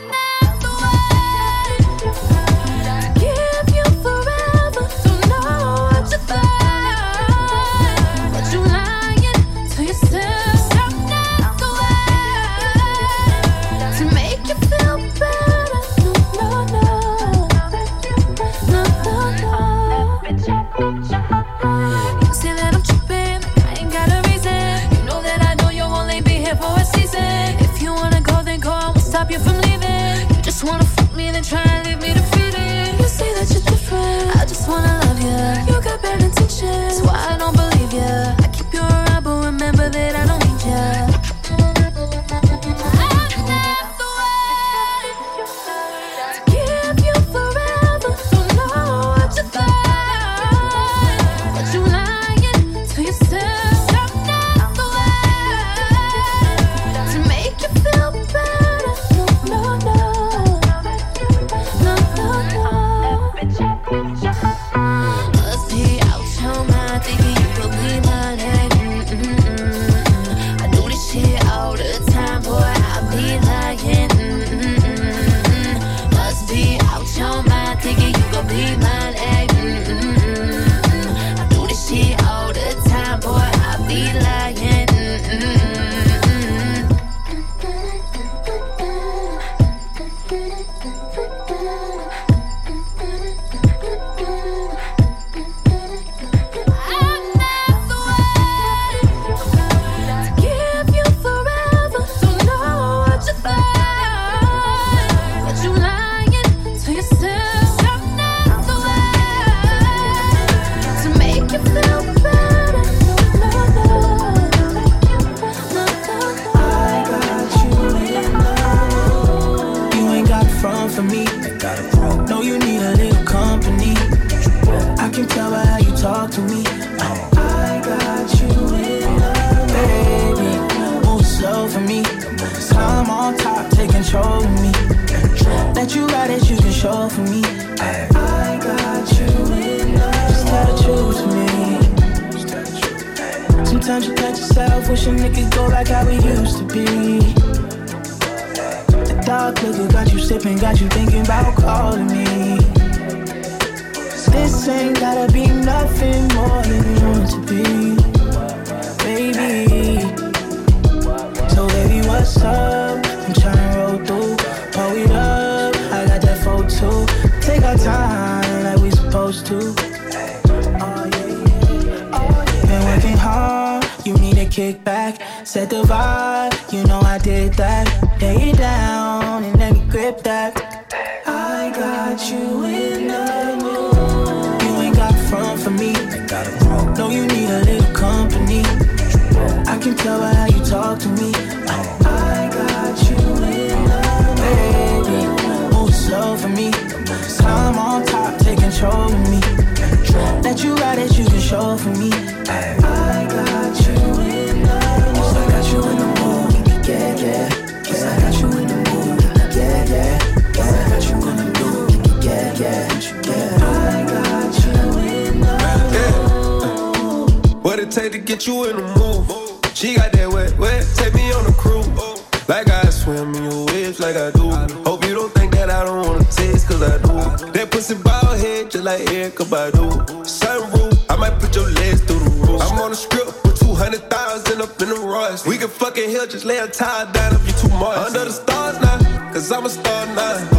Cruise. 221.83 222.49
Like 222.49 222.71
I 222.71 222.89
swim 222.89 223.35
in 223.35 223.45
your 223.51 223.67
waves, 223.67 224.01
like 224.01 224.17
I 224.17 224.31
do. 224.31 224.51
Hope 224.85 225.05
you 225.05 225.15
don't 225.15 225.33
think 225.35 225.53
that 225.53 225.71
I 225.71 225.85
don't 225.85 226.07
wanna 226.07 226.25
taste, 226.25 226.67
cause 226.67 226.83
I 226.83 226.97
do. 226.99 227.53
That 227.53 227.71
pussy 227.71 227.95
bald 227.95 228.39
head, 228.39 228.71
just 228.71 228.85
like 228.85 229.03
Erykah 229.03 229.47
Badu. 229.53 229.89
Sunroof, 230.25 231.05
I 231.11 231.17
might 231.17 231.39
put 231.39 231.55
your 231.55 231.69
legs 231.69 232.01
through 232.01 232.21
the 232.21 232.31
roof. 232.31 232.63
I'm 232.63 232.79
on 232.79 232.93
a 232.93 232.95
script 232.95 233.45
with 233.45 233.61
200,000 233.61 234.63
up 234.63 234.81
in 234.81 234.89
the 234.89 234.95
Royce. 234.97 235.47
We 235.47 235.59
can 235.59 235.69
fucking 235.69 236.09
hill, 236.09 236.27
just 236.27 236.47
lay 236.47 236.59
a 236.59 236.69
tile 236.69 237.13
down 237.13 237.35
if 237.35 237.47
you 237.47 237.69
too 237.69 237.75
much. 237.77 237.99
Under 237.99 238.25
the 238.25 238.33
stars 238.33 238.81
now, 238.81 239.33
cause 239.33 239.53
I'm 239.53 239.67
a 239.67 239.71
star 239.71 240.07
now. 240.07 240.58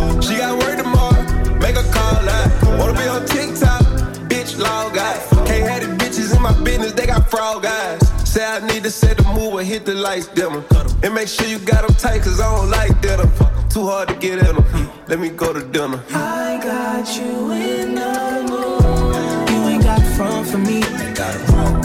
To 8.89 8.95
set 8.95 9.17
the 9.17 9.23
move 9.35 9.53
or 9.53 9.63
hit 9.63 9.85
the 9.85 9.93
lights 9.93 10.27
dimmer. 10.27 10.63
And 11.03 11.13
make 11.13 11.27
sure 11.27 11.47
you 11.47 11.59
got 11.59 11.85
them 11.85 11.95
tight, 11.95 12.21
cause 12.23 12.39
I 12.39 12.49
don't 12.55 12.69
like 12.69 12.99
denim. 13.01 13.29
Too 13.69 13.85
hard 13.85 14.07
to 14.09 14.15
get 14.15 14.39
in 14.39 14.55
them. 14.55 14.65
Let 15.07 15.19
me 15.19 15.29
go 15.29 15.53
to 15.53 15.63
dinner. 15.63 16.01
I 16.11 16.59
got 16.63 17.05
you 17.15 17.51
in 17.51 17.95
the 17.95 18.13
mood. 18.49 19.49
You 19.51 19.59
ain't 19.71 19.83
got 19.83 20.01
front 20.15 20.47
for 20.47 20.57
me. 20.57 20.79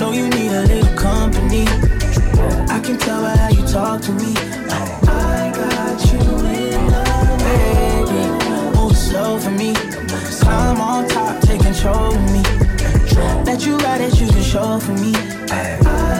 No, 0.00 0.12
you 0.12 0.28
need 0.30 0.52
a 0.52 0.62
little 0.62 0.96
company. 0.96 1.66
I 2.74 2.80
can 2.82 2.96
tell 2.98 3.20
by 3.20 3.36
how 3.36 3.50
you 3.50 3.66
talk 3.66 4.00
to 4.02 4.12
me. 4.12 4.32
I 5.07 5.52
got 5.61 5.98
you 6.11 6.24
in 6.62 6.80
the 6.94 7.05
mood. 8.09 8.76
Move 8.76 8.96
slow 8.96 9.38
for 9.38 9.50
me. 9.50 9.74
Climb 10.40 10.80
on 10.80 11.07
top, 11.09 11.40
take 11.42 11.61
control 11.61 12.14
of 12.14 12.32
me. 12.32 12.42
Let 13.44 13.66
you 13.66 13.76
ride 13.76 14.00
it, 14.00 14.18
you 14.20 14.26
can 14.26 14.42
show 14.42 14.78
for 14.78 14.92
me. 14.92 15.12
I 15.50 16.13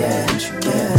mood. 0.00 0.42
Yeah, 0.42 0.60
yeah. 0.64 0.70
Yeah, 0.74 0.89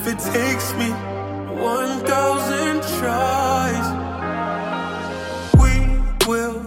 if 0.00 0.06
it 0.06 0.18
takes 0.32 0.72
me 0.74 0.88
one 1.60 2.00
thousand 2.06 2.80
tries. 2.98 3.86
We 5.60 5.74
will 6.26 6.62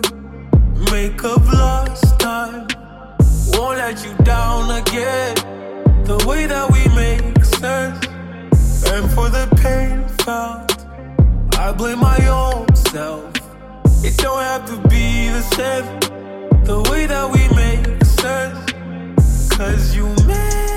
make 0.91 1.23
up 1.23 1.43
lost 1.51 2.19
time. 2.19 2.67
Won't 3.53 3.77
let 3.77 4.05
you 4.05 4.13
down 4.23 4.69
again. 4.81 5.35
The 6.05 6.23
way 6.27 6.45
that 6.45 6.69
we 6.71 6.83
make 6.93 7.43
sense. 7.43 8.05
And 8.91 9.09
for 9.13 9.29
the 9.29 9.47
pain 9.63 10.07
felt, 10.25 10.85
I 11.57 11.71
blame 11.71 11.99
my 11.99 12.27
own 12.27 12.75
self. 12.75 13.33
It 14.03 14.15
don't 14.17 14.43
have 14.43 14.65
to 14.67 14.77
be 14.89 15.29
the 15.29 15.41
same. 15.57 15.85
The 16.65 16.79
way 16.91 17.07
that 17.07 17.27
we 17.33 17.41
make 17.55 18.05
sense. 18.05 18.59
Cause 19.55 19.95
you 19.95 20.07
missed 20.27 20.72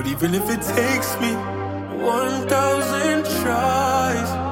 but 0.00 0.08
even 0.08 0.34
if 0.34 0.48
it 0.48 0.62
takes 0.62 1.20
me 1.20 1.30
one 2.02 2.48
thousand 2.48 3.22
tries. 3.42 4.49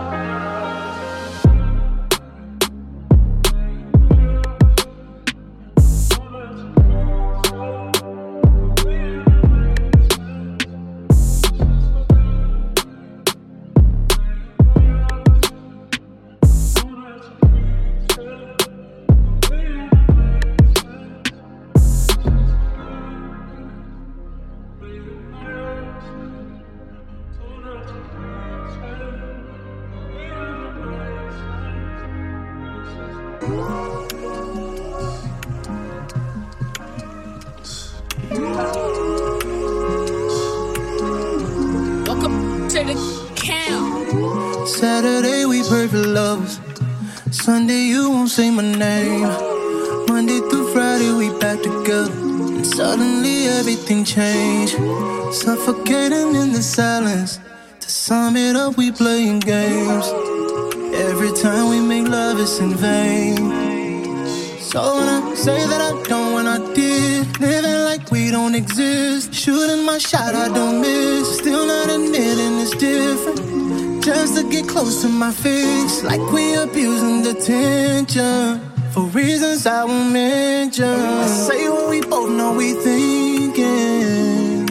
Close 74.69 75.03
to 75.03 75.09
my 75.09 75.33
face, 75.33 76.05
like 76.05 76.21
we 76.33 76.55
abusing 76.55 77.23
the 77.23 77.35
tension. 77.35 78.61
For 78.93 79.05
reasons 79.21 79.67
I 79.67 79.85
won't 79.85 80.13
mention. 80.13 80.85
I 80.85 81.27
say 81.27 81.69
what 81.69 81.89
we 81.89 82.01
both 82.03 82.31
know 82.31 82.53
we 82.53 82.75
thinking. 82.75 84.67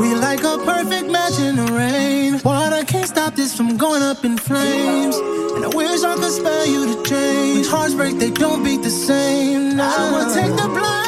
We 0.00 0.14
like 0.14 0.42
a 0.44 0.58
perfect 0.64 1.10
match 1.10 1.38
in 1.38 1.56
the 1.56 1.72
rain. 1.72 2.40
Water 2.44 2.84
can't 2.84 3.08
stop 3.08 3.34
this 3.34 3.56
from 3.56 3.76
going 3.76 4.02
up 4.02 4.24
in 4.24 4.36
flames. 4.36 5.16
And 5.54 5.64
I 5.64 5.68
wish 5.68 6.02
I 6.02 6.14
could 6.16 6.32
spare 6.32 6.66
you 6.66 6.94
the 6.94 7.02
change. 7.08 7.66
When 7.66 7.70
hearts 7.74 7.94
break, 7.94 8.18
they 8.18 8.30
don't 8.30 8.62
beat 8.64 8.82
the 8.82 8.90
same. 8.90 9.76
Now 9.76 9.94
I 9.96 10.10
will 10.12 10.34
take 10.34 10.56
the 10.56 10.68
blame 10.68 10.99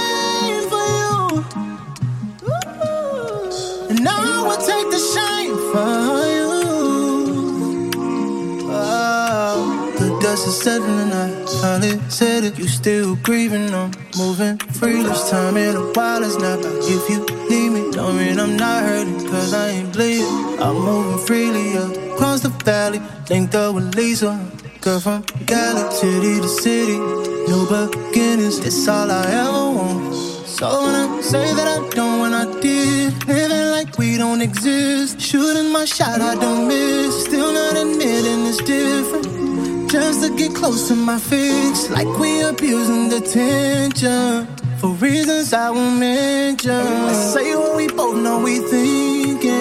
Dust 10.45 10.67
is 10.67 10.85
and 10.85 11.15
I 11.15 11.47
finally 11.61 12.01
said 12.11 12.43
it. 12.43 12.59
You 12.59 12.67
still 12.67 13.15
grieving, 13.15 13.73
I'm 13.73 13.93
moving 14.19 14.59
free. 14.59 15.03
This 15.05 15.31
time 15.31 15.57
in 15.57 15.77
a 15.77 15.93
while, 15.93 16.25
it's 16.25 16.37
not 16.37 16.59
about 16.59 16.79
if 16.83 17.09
you 17.09 17.21
need 17.49 17.71
me. 17.71 17.93
Don't 17.93 18.17
mean 18.17 18.41
I'm 18.41 18.57
not 18.57 18.83
hurting, 18.83 19.21
cause 19.29 19.55
I 19.55 19.69
ain't 19.69 19.93
bleeding. 19.93 20.27
I'm 20.61 20.75
moving 20.75 21.25
freely 21.27 21.77
across 21.77 22.41
the 22.41 22.49
valley. 22.49 23.01
Linked 23.31 23.55
up 23.55 23.77
with 23.77 23.95
Lisa. 23.95 24.33
Girl 24.81 24.99
from 24.99 25.23
Cali, 25.47 25.89
city 25.95 26.41
to 26.41 26.49
city. 26.49 26.99
No 26.99 27.65
beginnings, 27.71 28.59
it's 28.59 28.89
all 28.89 29.13
I 29.13 29.25
ever 29.27 29.79
want. 29.79 30.15
So 30.15 30.67
when 30.83 30.95
I 30.97 31.21
say 31.21 31.55
that 31.55 31.69
I 31.69 31.89
don't, 31.91 32.21
when 32.21 32.35
I 32.35 32.47
did, 32.61 33.29
living 33.29 33.71
like 33.71 33.97
we 33.97 34.19
don't 34.19 34.41
exist. 34.41 35.21
Shooting 35.21 35.71
my 35.71 35.85
shot, 35.85 36.21
I 36.21 36.35
don't 36.35 36.67
miss. 36.67 37.27
Still 37.27 37.53
not 37.53 37.77
admitting 37.77 38.47
it's 38.47 38.59
different. 38.59 39.52
Just 39.93 40.23
to 40.23 40.35
get 40.35 40.55
close 40.55 40.89
to 40.89 40.97
my 40.97 41.19
face, 41.19 41.91
like 41.91 42.09
we 42.19 42.41
abusing 42.41 43.11
the 43.11 43.21
tension. 43.21 44.47
For 44.79 44.89
reasons 44.89 45.53
I 45.53 45.69
won't 45.69 46.01
mention. 46.01 46.71
I 46.71 47.13
say 47.13 47.55
what 47.55 47.77
we 47.77 47.89
both 47.89 48.17
know 48.17 48.41
we 48.41 48.61
thinking. 48.61 49.53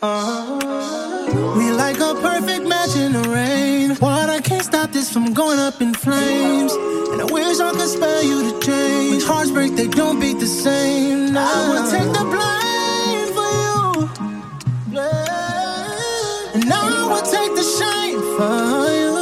Uh, 0.00 1.54
we 1.58 1.72
like 1.72 2.00
a 2.00 2.14
perfect 2.22 2.66
match 2.66 2.96
in 2.96 3.12
the 3.12 3.28
rain. 3.28 3.98
Water 4.00 4.40
can't 4.40 4.64
stop 4.64 4.92
this 4.92 5.12
from 5.12 5.34
going 5.34 5.58
up 5.58 5.82
in 5.82 5.92
flames. 5.92 6.72
And 6.72 7.20
I 7.20 7.24
wish 7.30 7.60
I 7.60 7.70
could 7.72 7.86
spare 7.86 8.22
you 8.22 8.50
the 8.50 8.58
change. 8.60 9.10
When 9.10 9.20
hearts 9.20 9.50
break, 9.50 9.76
they 9.76 9.88
don't 9.88 10.18
beat 10.18 10.38
the 10.38 10.46
same. 10.46 11.34
Now 11.34 11.52
I 11.52 11.68
will 11.68 11.86
take 11.90 12.10
the 12.18 12.24
blame 12.32 13.28
for 13.36 13.50
you. 13.66 14.08
And 16.54 16.72
I 16.72 17.06
will 17.10 17.20
take 17.30 17.54
the 17.54 17.62
shame 17.62 17.93
for 18.44 18.88
you. 19.00 19.14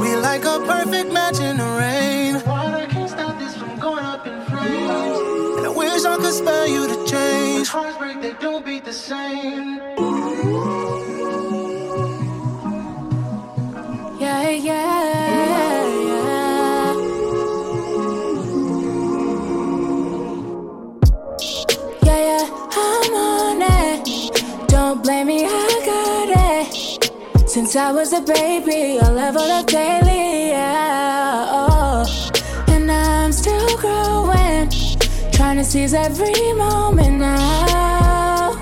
We 0.00 0.10
like 0.28 0.44
a 0.44 0.56
perfect 0.72 1.12
match 1.12 1.38
in 1.40 1.56
the 1.62 1.70
rain. 1.82 2.32
Water 2.46 2.86
can't 2.92 3.10
stop 3.10 3.38
this 3.38 3.54
from 3.56 3.78
going 3.78 4.04
up 4.04 4.26
in 4.26 4.36
flames. 4.46 5.18
And 5.58 5.66
I 5.66 5.72
wish 5.80 6.04
I 6.04 6.16
could 6.22 6.36
spare 6.42 6.68
you 6.74 6.82
the 6.86 6.98
change. 7.12 7.72
When 7.72 7.84
hearts 7.84 7.98
break, 7.98 8.16
they 8.24 8.34
don't 8.44 8.64
beat 8.64 8.84
the 8.84 8.92
same. 8.92 9.80
Yeah, 14.22 14.48
yeah, 14.50 14.88
yeah. 16.10 16.38
Yeah, 22.06 22.20
yeah, 22.28 22.44
I'm 22.84 23.14
on 23.14 23.62
it. 23.62 24.68
Don't 24.68 25.02
blame 25.02 25.26
me, 25.26 25.38
I 25.44 25.46
got 25.46 25.47
it. 25.47 25.47
Since 27.58 27.74
I 27.74 27.90
was 27.90 28.12
a 28.12 28.20
baby, 28.20 29.00
I 29.00 29.10
leveled 29.10 29.50
up 29.50 29.66
daily, 29.66 30.50
yeah. 30.50 31.44
Oh. 31.50 32.06
And 32.68 32.88
I'm 32.88 33.32
still 33.32 33.76
growing. 33.78 34.70
Trying 35.32 35.56
to 35.56 35.64
seize 35.64 35.92
every 35.92 36.52
moment 36.52 37.18
now. 37.18 38.54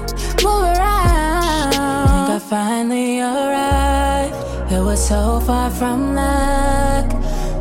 Move 0.43 0.63
around. 0.73 2.09
Think 2.09 2.31
I 2.37 2.39
finally 2.49 3.21
arrived. 3.21 4.73
It 4.73 4.81
was 4.81 5.07
so 5.07 5.41
far 5.41 5.69
from 5.71 6.15
luck. 6.15 7.11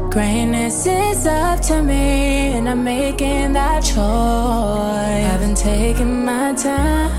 Greatness 0.09 0.85
is 0.85 1.27
up 1.27 1.59
to 1.63 1.83
me, 1.83 2.55
and 2.55 2.69
I'm 2.69 2.81
making 2.85 3.51
that 3.51 3.83
choice. 3.83 5.25
I've 5.31 5.41
been 5.41 5.53
taking 5.53 6.23
my 6.23 6.53
time, 6.53 7.11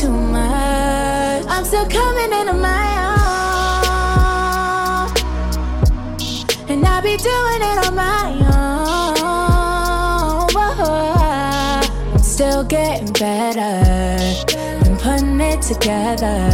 too 0.00 0.08
much. 0.08 1.44
I'm 1.46 1.62
still 1.62 1.86
coming 1.86 2.32
into 2.32 2.54
my 2.54 3.04
own, 3.04 3.12
and 6.70 6.86
I 6.86 7.02
be 7.02 7.18
doing 7.18 7.60
it 7.70 7.86
on 7.86 7.94
my 7.94 8.32
own. 8.40 8.48
I'm 12.14 12.22
still 12.22 12.64
getting 12.64 13.12
better 13.12 13.84
and 14.86 14.98
putting 14.98 15.38
it 15.38 15.60
together. 15.60 16.50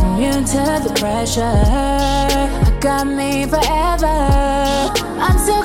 Immune 0.00 0.46
to 0.54 0.80
the 0.84 0.92
pressure, 0.98 1.42
I 1.42 2.78
got 2.80 3.06
me 3.06 3.44
forever. 3.44 4.16
I'm 5.20 5.38
still 5.38 5.64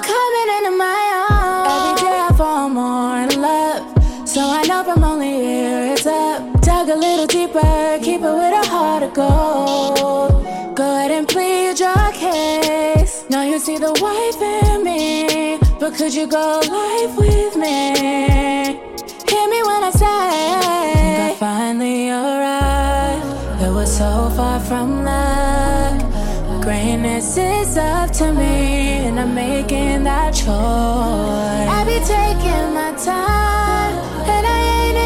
little 7.03 7.27
deeper, 7.27 7.99
keep 8.01 8.21
it 8.21 8.35
with 8.41 8.63
a 8.63 8.65
heart 8.73 9.03
of 9.03 9.13
gold. 9.13 10.31
Go 10.75 10.85
ahead 10.95 11.11
and 11.11 11.27
plead 11.27 11.79
your 11.79 12.07
case. 12.13 13.25
Now 13.29 13.43
you 13.43 13.59
see 13.59 13.77
the 13.77 13.93
wife 14.05 14.41
in 14.41 14.83
me, 14.83 15.57
but 15.79 15.91
could 15.97 16.13
you 16.13 16.27
go 16.27 16.47
live 16.79 17.13
with 17.17 17.55
me? 17.63 17.77
Hear 19.31 19.45
me 19.53 19.59
when 19.69 19.81
I 19.89 19.91
say 20.01 20.21
I 21.29 21.35
finally 21.37 22.09
arrived. 22.09 23.61
It 23.65 23.71
was 23.79 23.89
so 24.01 24.11
far 24.37 24.59
from 24.59 25.03
luck. 25.03 25.97
Greatness 26.63 27.37
is 27.37 27.77
up 27.77 28.11
to 28.19 28.31
me, 28.31 28.53
and 29.07 29.19
I'm 29.19 29.33
making 29.35 30.03
that 30.05 30.31
choice. 30.33 31.67
I 31.77 31.79
be 31.91 31.99
taking 32.15 32.67
my 32.79 32.91
time, 33.11 33.95
and 34.33 34.43
I 34.55 34.59
ain't 34.77 34.97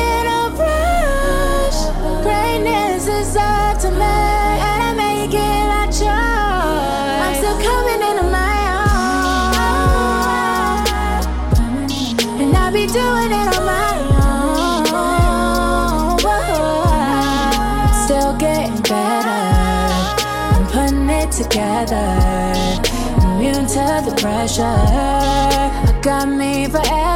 the 24.06 24.16
pressure, 24.22 24.64
I 24.64 26.00
got 26.02 26.28
me 26.28 26.68
forever. 26.68 27.07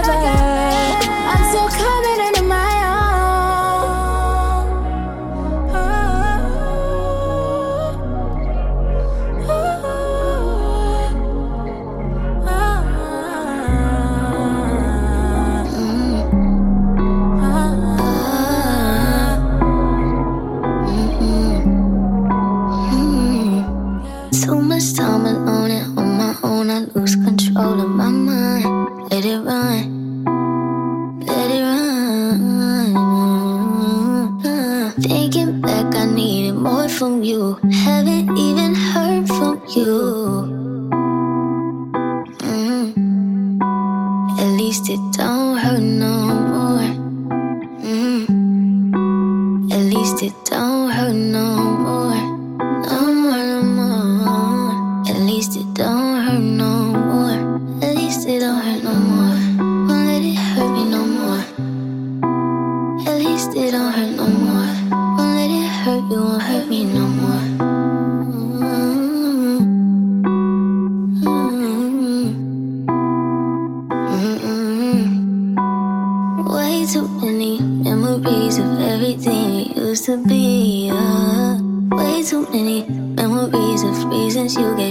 Of 84.58 84.76
reasons 84.78 84.91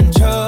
control 0.00 0.39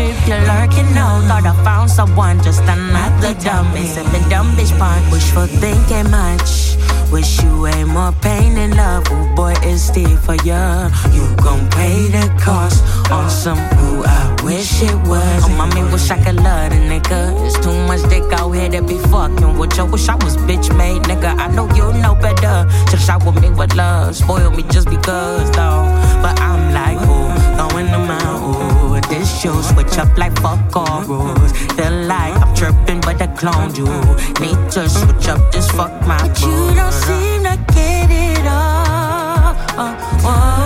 beep, 0.00 0.16
you're 0.26 0.44
lurking 0.52 0.90
no. 0.94 1.08
Thought 1.28 1.46
I 1.52 1.54
found 1.64 1.90
someone, 1.90 2.42
just 2.42 2.62
another 2.62 3.34
dummy. 3.44 3.86
Sipping 3.86 4.26
dumb 4.28 4.48
bitch 4.56 4.72
punch. 4.78 5.04
Wish 5.12 5.28
for 5.34 5.46
thinking 5.46 6.10
much. 6.10 6.76
Wish 7.12 7.42
you 7.42 7.66
ain't 7.66 7.88
more 7.88 8.12
pain 8.22 8.54
than 8.54 8.70
love. 8.76 9.04
Oh 9.10 9.26
boy, 9.34 9.54
it's 9.62 9.82
still 9.82 10.16
for 10.24 10.36
ya. 10.46 10.88
You 11.12 11.24
gon' 11.44 11.68
pay 11.70 12.06
the 12.16 12.24
cost 12.40 12.78
on 13.10 13.28
some 13.28 13.58
who 13.78 14.04
I 14.04 14.36
wish 14.44 14.82
it 14.82 14.94
was. 15.10 15.42
Oh, 15.44 15.54
mommy, 15.58 15.82
wish 15.92 16.08
I 16.10 16.22
could 16.22 16.36
love 16.36 16.70
the 16.70 16.80
nigga. 16.90 17.20
It's 17.46 17.58
too 17.64 17.74
much 17.88 18.02
dick 18.08 18.32
out 18.38 18.52
here 18.52 18.70
to 18.70 18.82
be 18.82 18.96
fucking 19.10 19.58
with 19.58 19.76
you. 19.76 19.86
Wish 19.86 20.08
I 20.08 20.14
was 20.14 20.36
bitch 20.48 20.68
made, 20.76 21.02
nigga. 21.10 21.36
I 21.36 21.48
know 21.48 21.66
you 21.74 21.92
know 22.00 22.14
better. 22.14 22.56
Just 22.90 23.06
shower 23.06 23.32
me 23.32 23.50
with 23.50 23.74
love, 23.74 24.14
spoil 24.14 24.50
me 24.50 24.62
just 24.70 24.88
because, 24.88 25.50
though. 25.50 26.09
Show 29.40 29.58
switch 29.62 29.96
up 29.96 30.18
like 30.18 30.38
fuck 30.40 30.76
all 30.76 31.02
rules. 31.04 31.52
Feel 31.76 32.04
like 32.04 32.34
I'm 32.42 32.54
tripping, 32.54 33.00
but 33.00 33.22
I 33.22 33.26
cloned 33.28 33.76
you. 33.78 33.86
Need 34.44 34.70
to 34.72 34.88
switch 34.88 35.28
up 35.28 35.50
this 35.50 35.70
fuck 35.70 35.92
my 36.06 36.18
But 36.18 36.40
you 36.42 36.74
don't 36.74 36.92
seem 36.92 37.44
to 37.44 37.56
get 37.72 38.10
it 38.10 38.46
all. 38.46 39.56
Oh, 39.78 40.20
oh. 40.24 40.59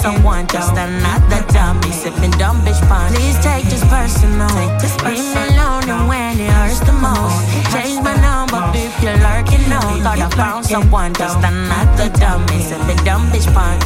Someone, 0.00 0.46
just 0.46 0.72
another 0.72 1.42
dummy. 1.52 1.90
Sipping 1.92 2.30
dumb 2.32 2.60
bitch 2.62 2.80
punch. 2.88 3.14
Please 3.14 3.38
take 3.40 3.64
this 3.66 3.84
personal. 3.84 4.48
Leave 5.04 5.34
me 5.34 5.42
alone 5.52 5.88
and 5.88 6.08
when 6.08 6.40
it 6.40 6.50
hurts 6.50 6.80
the 6.80 6.92
most. 6.92 7.36
Change 7.72 8.02
my 8.02 8.16
number, 8.20 8.60
beep, 8.72 8.92
you're 9.02 9.20
lurking 9.20 9.64
no. 9.68 9.80
Thought 10.04 10.20
I 10.26 10.28
found 10.30 10.66
someone, 10.66 11.12
just 11.14 11.38
another 11.38 12.08
dummy. 12.18 12.58
Sipping 12.62 13.04
dumb 13.04 13.28
bitch 13.30 13.48
punch. 13.52 13.84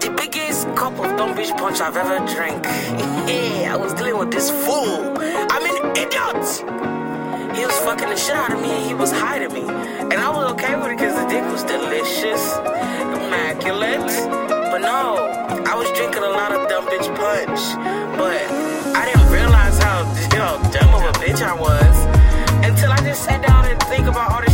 The 0.00 0.10
biggest 0.16 0.66
cup 0.74 0.98
of 0.98 1.16
dumb 1.18 1.34
bitch 1.36 1.56
punch 1.56 1.80
I've 1.80 1.96
ever 1.96 2.18
drank. 2.34 2.64
Yeah, 3.26 3.74
I 3.74 3.76
was 3.76 3.92
dealing 3.94 4.18
with 4.18 4.30
this 4.30 4.50
fool. 4.50 5.12
I'm 5.18 5.64
an 5.66 5.96
idiot. 5.96 6.95
He 7.56 7.64
was 7.64 7.78
fucking 7.80 8.10
the 8.10 8.16
shit 8.16 8.36
out 8.36 8.52
of 8.52 8.60
me 8.60 8.68
and 8.68 8.84
he 8.86 8.92
was 8.92 9.10
hiding 9.10 9.52
me. 9.52 9.62
And 9.62 10.12
I 10.12 10.28
was 10.28 10.52
okay 10.52 10.76
with 10.76 10.92
it 10.92 10.98
because 10.98 11.16
the 11.16 11.26
dick 11.26 11.42
was 11.50 11.64
delicious, 11.64 12.42
immaculate. 13.16 14.04
But 14.70 14.84
no, 14.84 15.32
I 15.64 15.74
was 15.74 15.90
drinking 15.92 16.22
a 16.22 16.28
lot 16.28 16.52
of 16.52 16.68
dumb 16.68 16.84
bitch 16.84 17.08
punch. 17.16 17.60
But 18.20 18.44
I 18.92 19.08
didn't 19.08 19.32
realize 19.32 19.78
how 19.78 20.04
you 20.32 20.38
know, 20.38 20.60
dumb 20.68 20.92
of 20.92 21.02
a 21.08 21.12
bitch 21.16 21.40
I 21.40 21.54
was 21.56 21.96
until 22.60 22.92
I 22.92 22.98
just 22.98 23.24
sat 23.24 23.40
down 23.40 23.64
and 23.64 23.80
think 23.84 24.06
about 24.06 24.32
all 24.32 24.42
the 24.44 24.50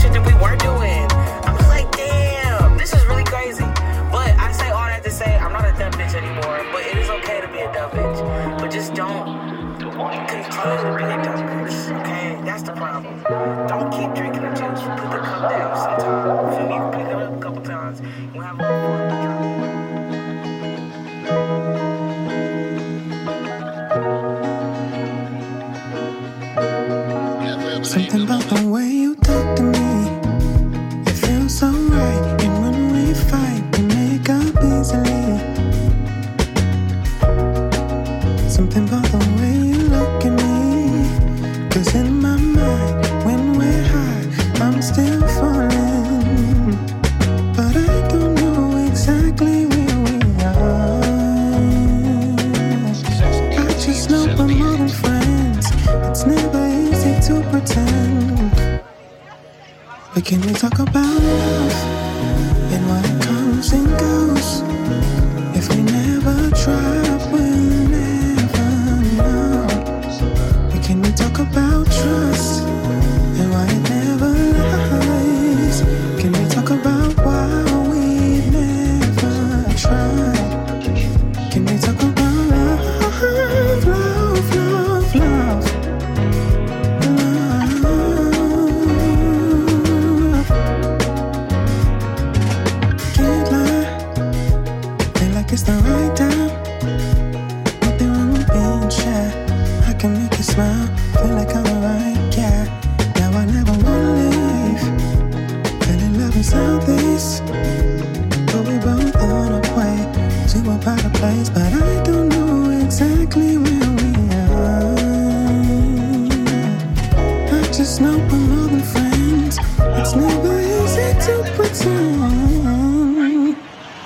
Can 60.25 60.41
we 60.43 60.53
talk 60.53 60.79
about 60.79 61.72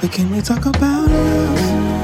But 0.06 0.14
can 0.14 0.30
we 0.30 0.40
talk 0.40 0.64
about 0.66 1.10
love 1.10 1.95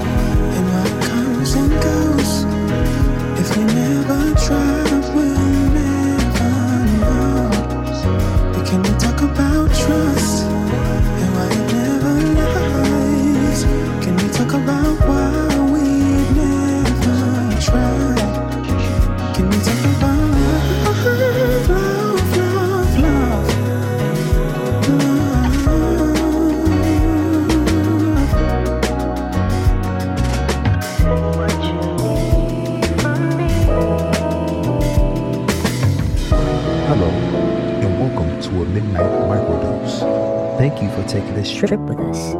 you 40.82 40.90
for 40.90 41.04
taking 41.08 41.34
this 41.34 41.52
trip 41.52 41.80
with 41.80 41.98
us. 41.98 42.34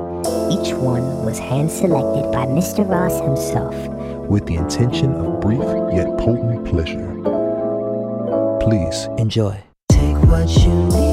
Each 0.52 0.74
one 0.74 1.24
was 1.24 1.38
hand 1.38 1.70
selected 1.70 2.30
by 2.32 2.46
Mr. 2.46 2.88
Ross 2.88 3.20
himself. 3.20 3.74
with 4.28 4.46
the 4.46 4.54
intention 4.54 5.12
of 5.12 5.40
brief 5.40 5.60
yet 5.92 6.06
potent 6.18 6.64
pleasure. 6.66 7.12
Please 8.60 9.08
enjoy. 9.18 9.62
Take 9.90 10.16
what 10.24 10.48
you 10.56 10.72
need 10.72 11.11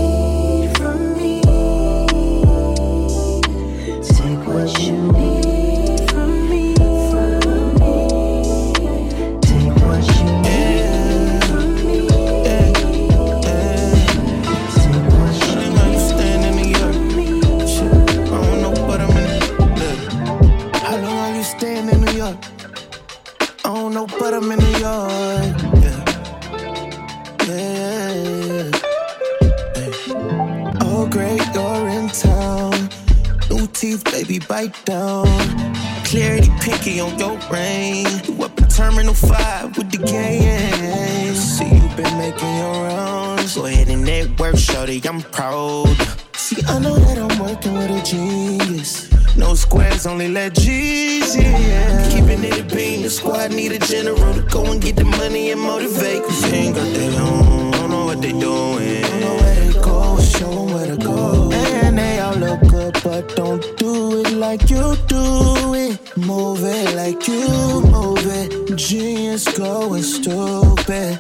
shorty, 45.00 45.10
I'm 45.10 45.22
proud. 45.32 45.96
See, 46.36 46.62
I 46.68 46.80
know 46.80 46.96
that 46.96 47.18
I'm 47.18 47.40
working 47.40 47.74
with 47.74 47.92
a 47.92 48.04
genius. 48.04 49.10
No 49.36 49.56
squares, 49.56 50.06
only 50.06 50.28
G's, 50.52 51.36
yeah. 51.36 52.10
Keeping 52.10 52.44
it 52.44 52.60
a 52.60 52.76
beam, 52.76 53.04
the 53.04 53.10
squad 53.10 53.52
need 53.52 53.72
a 53.72 53.80
general 53.80 54.34
to 54.34 54.42
go 54.42 54.66
and 54.66 54.82
get 54.82 54.96
the 54.96 55.06
money 55.06 55.52
and 55.52 55.62
motivate. 55.62 56.24
Cause 56.24 56.42
they 56.42 56.58
ain't 56.58 56.76
got 56.76 56.94
their 56.94 57.22
own, 57.22 57.72
don't 57.72 57.90
know 57.90 58.06
what 58.06 58.22
they 58.22 58.32
doing. 58.32 59.02
Don't 59.02 59.20
know 59.22 59.36
where 59.36 59.56
they 59.56 59.74
go, 59.74 60.20
show 60.20 60.52
'em 60.52 60.74
where 60.74 60.88
to 60.88 60.98
go. 60.98 61.52
And 61.52 61.98
they 61.98 62.20
all 62.20 62.36
look 62.36 62.62
good, 62.68 63.00
but 63.04 63.36
don't 63.36 63.64
do 63.78 64.22
it 64.22 64.32
like 64.34 64.70
you 64.70 64.96
do 65.08 65.74
it. 65.76 66.18
Move 66.18 66.64
it 66.64 66.96
like 66.96 67.28
you 67.28 67.48
move 67.82 68.26
it. 68.26 68.76
Genius 68.76 69.46
going 69.58 70.04
stupid. 70.04 71.20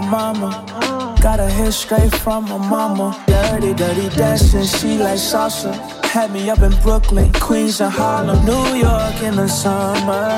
Empanada 0.00 0.10
mama. 0.10 1.16
Got 1.22 1.40
her 1.40 1.48
hair 1.48 1.72
straight 1.72 2.14
from 2.14 2.44
my 2.44 2.58
mama. 2.58 3.22
Dirty, 3.26 3.74
dirty 3.74 4.08
dancing, 4.16 4.64
she 4.64 4.98
like 4.98 5.18
salsa. 5.18 5.74
Had 6.04 6.32
me 6.32 6.48
up 6.50 6.60
in 6.60 6.72
Brooklyn, 6.82 7.32
Queens, 7.32 7.80
and 7.80 7.92
Harlem, 7.92 8.44
New 8.44 8.76
York 8.76 9.22
in 9.22 9.36
the 9.36 9.48
summer. 9.48 10.30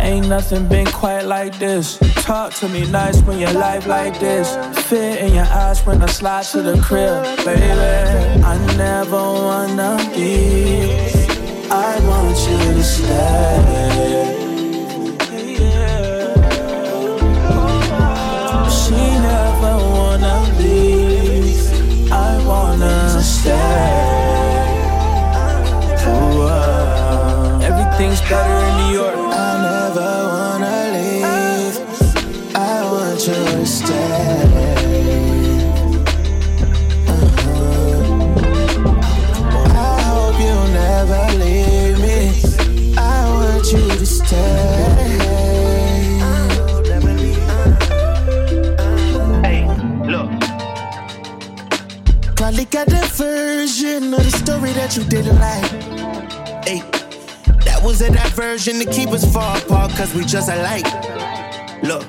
Ain't 0.00 0.28
nothing 0.28 0.68
been 0.68 0.86
quite 0.86 1.22
like 1.22 1.58
this. 1.58 1.98
Talk 2.22 2.52
to 2.54 2.68
me 2.68 2.88
nice 2.90 3.20
when 3.22 3.38
your 3.38 3.52
life 3.52 3.86
like 3.86 4.18
this. 4.20 4.48
Fit 4.86 5.20
in 5.20 5.34
your 5.34 5.46
eyes 5.46 5.84
when 5.86 6.02
I 6.02 6.06
slide 6.06 6.44
to 6.46 6.62
the 6.62 6.80
crib, 6.80 7.24
baby. 7.44 8.42
I 8.42 8.76
never 8.76 9.16
wanna 9.16 9.96
leave. 10.14 11.70
I 11.70 11.98
want 12.06 12.38
you 12.48 12.74
to 12.74 12.84
stay. 12.84 14.45
Everything's 28.26 28.30
better 28.30 28.66
in 28.66 28.74
New 28.78 28.92
York. 28.98 29.16
I 29.16 29.58
never 29.62 30.10
wanna 30.34 30.76
leave. 30.94 31.76
I 32.54 32.82
want 32.90 33.26
you 33.26 33.34
to 33.34 33.66
stay. 33.66 33.94
Uh-huh. 37.08 38.24
I 39.74 40.00
hope 40.02 40.38
you 40.40 40.56
never 40.72 41.24
leave 41.38 41.98
me. 42.00 42.18
I 42.96 43.00
want 43.30 43.72
you 43.72 43.88
to 43.88 44.06
stay. 44.06 44.36
Hey, 49.42 49.62
look. 50.06 50.30
Probably 52.36 52.64
got 52.66 52.86
that 52.88 53.10
version 53.14 54.14
of 54.14 54.22
the 54.24 54.30
story 54.30 54.72
that 54.72 54.96
you 54.96 55.04
didn't 55.04 55.38
like. 55.38 55.95
Hey, 57.98 58.10
that 58.10 58.28
diversion 58.28 58.78
to 58.78 58.84
keep 58.84 59.08
us 59.08 59.24
far 59.32 59.56
apart, 59.56 59.90
cause 59.92 60.12
we 60.14 60.24
just 60.26 60.50
alike. 60.50 60.84
Look, 61.82 62.04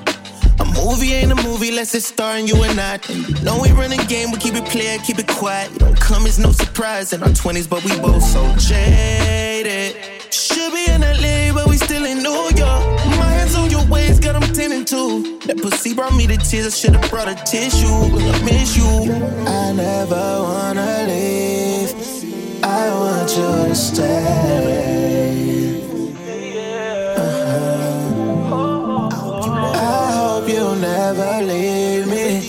a 0.60 0.64
movie 0.76 1.14
ain't 1.14 1.32
a 1.32 1.34
movie 1.36 1.70
unless 1.70 1.94
it's 1.94 2.06
starring 2.06 2.46
you 2.46 2.62
and 2.62 2.78
I. 2.78 2.98
And 3.08 3.26
you 3.26 3.42
know 3.42 3.58
we 3.62 3.72
run 3.72 3.92
a 3.92 4.04
game, 4.04 4.30
we 4.30 4.36
keep 4.38 4.54
it 4.54 4.66
clear, 4.66 4.98
keep 4.98 5.18
it 5.18 5.28
quiet. 5.28 5.72
You 5.72 5.78
don't 5.78 5.98
come 5.98 6.26
as 6.26 6.38
no 6.38 6.52
surprise 6.52 7.14
in 7.14 7.22
our 7.22 7.30
20s, 7.30 7.68
but 7.68 7.82
we 7.84 7.98
both 8.00 8.22
so 8.22 8.44
jaded. 8.56 9.96
Should 10.30 10.72
be 10.72 10.84
in 10.90 11.00
LA, 11.00 11.54
but 11.54 11.66
we 11.68 11.78
still 11.78 12.04
in 12.04 12.18
New 12.18 12.50
York. 12.54 12.84
My 13.16 13.30
hands 13.38 13.54
on 13.54 13.70
your 13.70 13.86
waist, 13.86 14.22
got 14.22 14.38
them 14.38 14.52
tending 14.52 14.84
to. 14.86 15.38
That 15.46 15.56
pussy 15.56 15.94
brought 15.94 16.14
me 16.14 16.26
the 16.26 16.36
tears, 16.36 16.66
I 16.66 16.70
should've 16.70 17.10
brought 17.10 17.28
a 17.28 17.34
tissue. 17.46 17.86
I 17.88 18.42
miss 18.44 18.76
you. 18.76 19.12
I 19.46 19.72
never 19.72 20.42
wanna 20.42 21.06
leave. 21.06 21.94
I 22.62 22.90
want 22.92 23.30
you 23.30 23.68
to 23.68 23.74
stay. 23.74 25.27
Never 31.14 31.42
leave 31.42 32.06
me. 32.06 32.40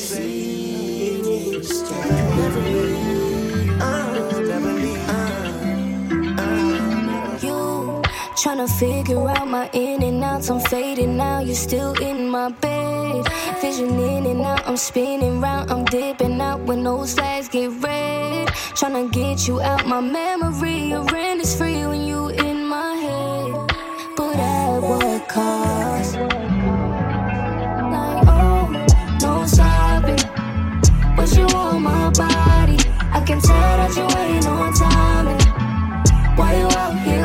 You 7.42 8.02
tryna 8.36 8.68
figure 8.80 9.30
out 9.30 9.48
my 9.48 9.70
in 9.72 10.04
and 10.04 10.24
outs. 10.24 10.50
I'm 10.50 10.60
fading 10.60 11.16
now. 11.16 11.40
You're 11.40 11.56
still 11.56 11.94
in 12.02 12.30
my 12.30 12.50
bed. 12.50 13.28
Vision 13.62 13.98
in 13.98 14.26
and 14.26 14.42
out. 14.42 14.68
I'm 14.68 14.78
spinning 14.78 15.40
round. 15.40 15.72
I'm 15.72 15.86
dipping 15.86 16.42
out 16.42 16.60
when 16.62 16.84
those 16.84 17.14
flags 17.14 17.48
get 17.48 17.72
red. 17.82 18.48
Tryna 18.80 19.12
get 19.12 19.48
you 19.48 19.62
out 19.62 19.86
my 19.86 20.02
memory. 20.02 20.90
Your 20.90 21.04
rent 21.06 21.40
is 21.42 21.56
free 21.56 21.86
when 21.86 22.02
you 22.04 22.28
in 22.30 22.66
my 22.66 22.94
head. 23.06 23.54
But 24.18 24.36
at 24.36 24.80
what 24.82 25.30
cost? 25.30 25.99
But 31.30 31.38
you 31.38 31.46
on 31.56 31.84
my 31.84 32.10
body. 32.10 32.78
I 33.12 33.24
can 33.24 33.40
tell 33.40 33.78
that 33.78 33.96
you 33.96 34.02
ain't 34.18 34.48
on 34.48 34.74
time. 34.74 35.38
Why 36.36 36.58
you 36.58 36.66
out 36.66 36.98
here 37.06 37.19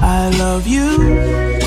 I 0.00 0.30
love 0.38 0.66
you 0.66 1.65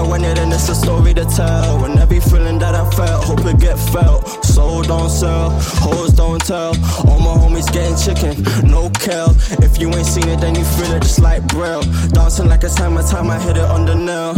I 0.00 0.16
it 0.24 0.38
and 0.38 0.50
it's 0.52 0.68
a 0.70 0.74
story 0.74 1.12
to 1.12 1.24
tell. 1.26 1.84
And 1.84 1.98
every 1.98 2.20
feeling 2.20 2.58
that 2.60 2.74
I 2.74 2.88
felt, 2.90 3.24
hope 3.24 3.44
it 3.44 3.60
get 3.60 3.78
felt. 3.78 4.44
Soul 4.44 4.82
don't 4.82 5.10
sell, 5.10 5.50
hoes 5.84 6.12
don't 6.12 6.40
tell. 6.40 6.72
All 7.06 7.20
my 7.20 7.34
homies 7.40 7.70
getting 7.70 7.96
chicken, 7.96 8.42
no 8.66 8.88
kill. 8.90 9.30
If 9.62 9.78
you 9.78 9.88
ain't 9.94 10.06
seen 10.06 10.28
it, 10.28 10.40
then 10.40 10.54
you 10.54 10.64
feel 10.64 10.92
it 10.92 11.02
just 11.02 11.20
like 11.20 11.46
braille. 11.48 11.82
Dancing 12.12 12.48
like 12.48 12.64
it's 12.64 12.76
time, 12.76 12.94
my 12.94 13.02
time, 13.02 13.30
I 13.30 13.38
hit 13.38 13.58
it 13.58 13.68
on 13.76 13.84
the 13.84 13.94
nail. 13.94 14.34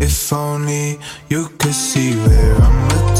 If 0.00 0.32
only 0.32 0.98
you 1.28 1.48
could 1.58 1.74
see 1.74 2.16
where 2.16 2.54
I'm 2.54 2.90
at. 2.90 3.13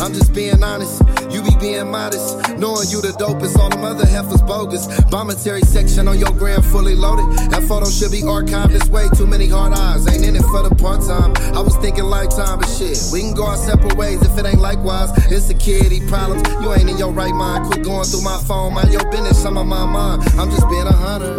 I'm 0.00 0.12
just 0.14 0.32
being 0.34 0.62
honest. 0.62 1.02
You 1.30 1.42
be 1.42 1.54
being 1.60 1.90
modest. 1.90 2.38
Knowing 2.58 2.88
you 2.88 3.00
the 3.00 3.14
dopest. 3.18 3.58
All 3.58 3.68
them 3.68 3.84
other 3.84 4.06
heifers 4.06 4.42
bogus. 4.42 4.86
Vomitary 5.10 5.64
section 5.64 6.08
on 6.08 6.18
your 6.18 6.30
gram 6.32 6.62
fully 6.62 6.94
loaded. 6.94 7.26
That 7.50 7.62
photo 7.64 7.88
should 7.90 8.12
be 8.12 8.22
archived. 8.22 8.74
It's 8.74 8.88
way 8.88 9.08
too 9.16 9.26
many 9.26 9.48
hard 9.48 9.72
eyes. 9.72 10.06
Ain't 10.06 10.24
in 10.24 10.36
it 10.36 10.42
for 10.42 10.62
the 10.62 10.74
part 10.74 11.02
time. 11.02 11.34
I 11.54 11.60
was 11.60 11.76
thinking 11.76 12.04
lifetime, 12.04 12.60
but 12.60 12.68
shit. 12.68 12.98
We 13.12 13.20
can 13.20 13.34
go 13.34 13.46
our 13.46 13.56
separate 13.56 13.96
ways 13.96 14.22
if 14.22 14.38
it 14.38 14.46
ain't 14.46 14.60
likewise. 14.60 15.10
Insecurity 15.30 16.06
problems. 16.08 16.46
You 16.62 16.72
ain't 16.72 16.88
in 16.88 16.98
your 16.98 17.12
right 17.12 17.34
mind. 17.34 17.66
Quit 17.66 17.84
going 17.84 18.04
through 18.04 18.22
my 18.22 18.38
phone. 18.46 18.74
Mind 18.74 18.92
your 18.92 19.10
business. 19.10 19.44
I'm 19.44 19.58
on 19.58 19.68
my 19.68 19.84
mind. 19.84 20.22
I'm 20.38 20.50
just 20.50 20.68
being 20.68 20.86
a 20.86 20.92
hunter. 20.92 21.34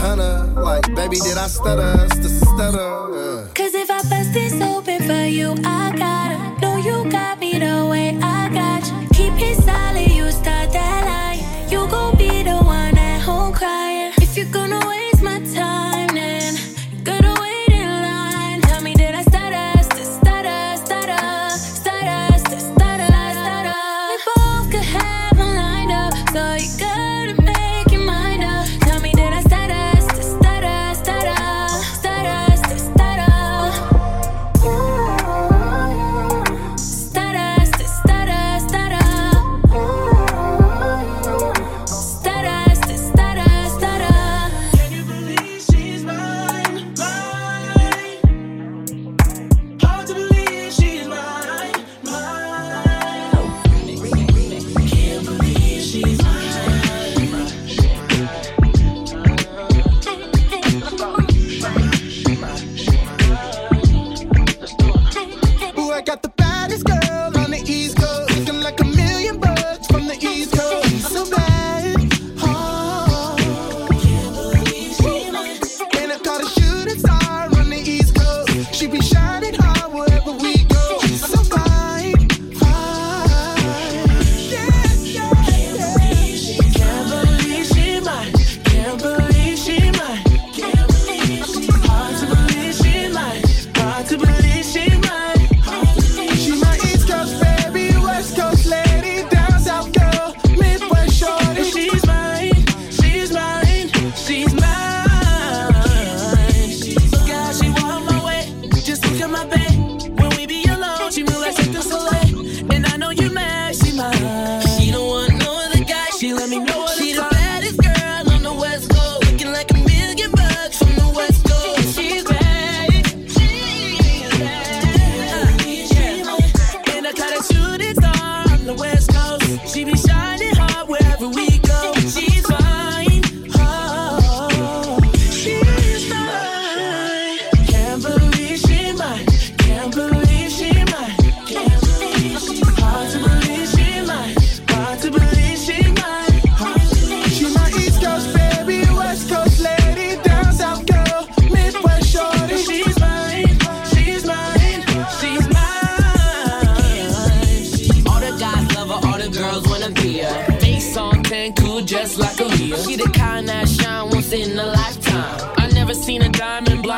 Hunter. 0.00 0.52
Like, 0.60 0.86
baby, 0.94 1.16
did 1.20 1.36
I 1.36 1.46
stutter? 1.46 2.08
Stutter. 2.20 3.09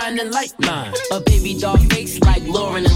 and 0.05 0.31
like 0.33 0.59
mine. 0.61 0.93
A 1.13 1.21
baby 1.21 1.59
doll 1.59 1.77
face 1.77 2.19
like 2.21 2.43
Lauren 2.45 2.87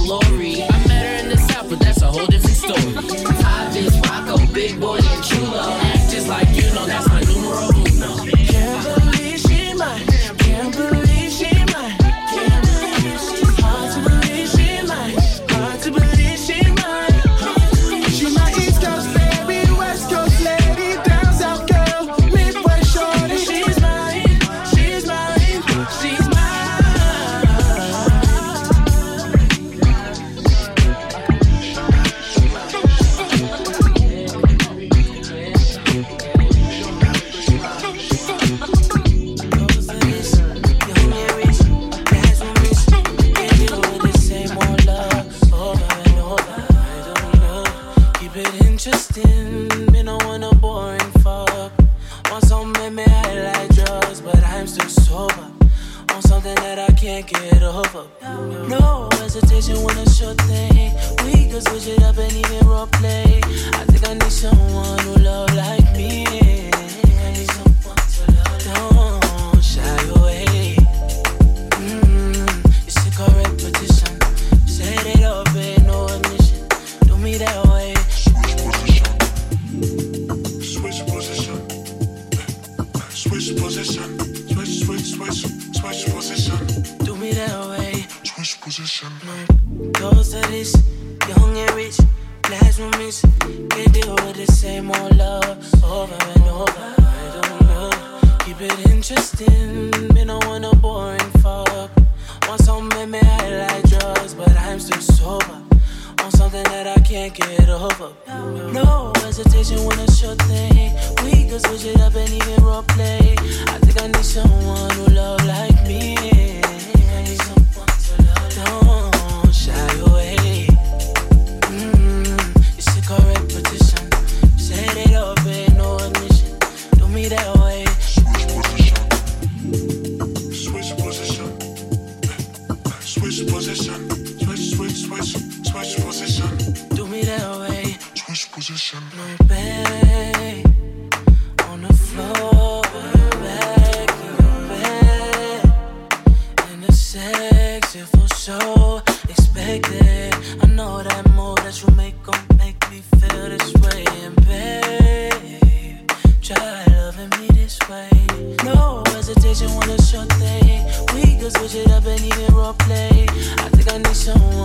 Switch 161.58 161.74
it 161.74 161.90
up 161.90 162.04
and 162.04 162.20
even 162.20 162.54
role 162.54 162.74
play. 162.74 163.26
I 163.58 163.68
think 163.70 163.92
I 163.92 163.98
need 163.98 164.14
some. 164.14 164.55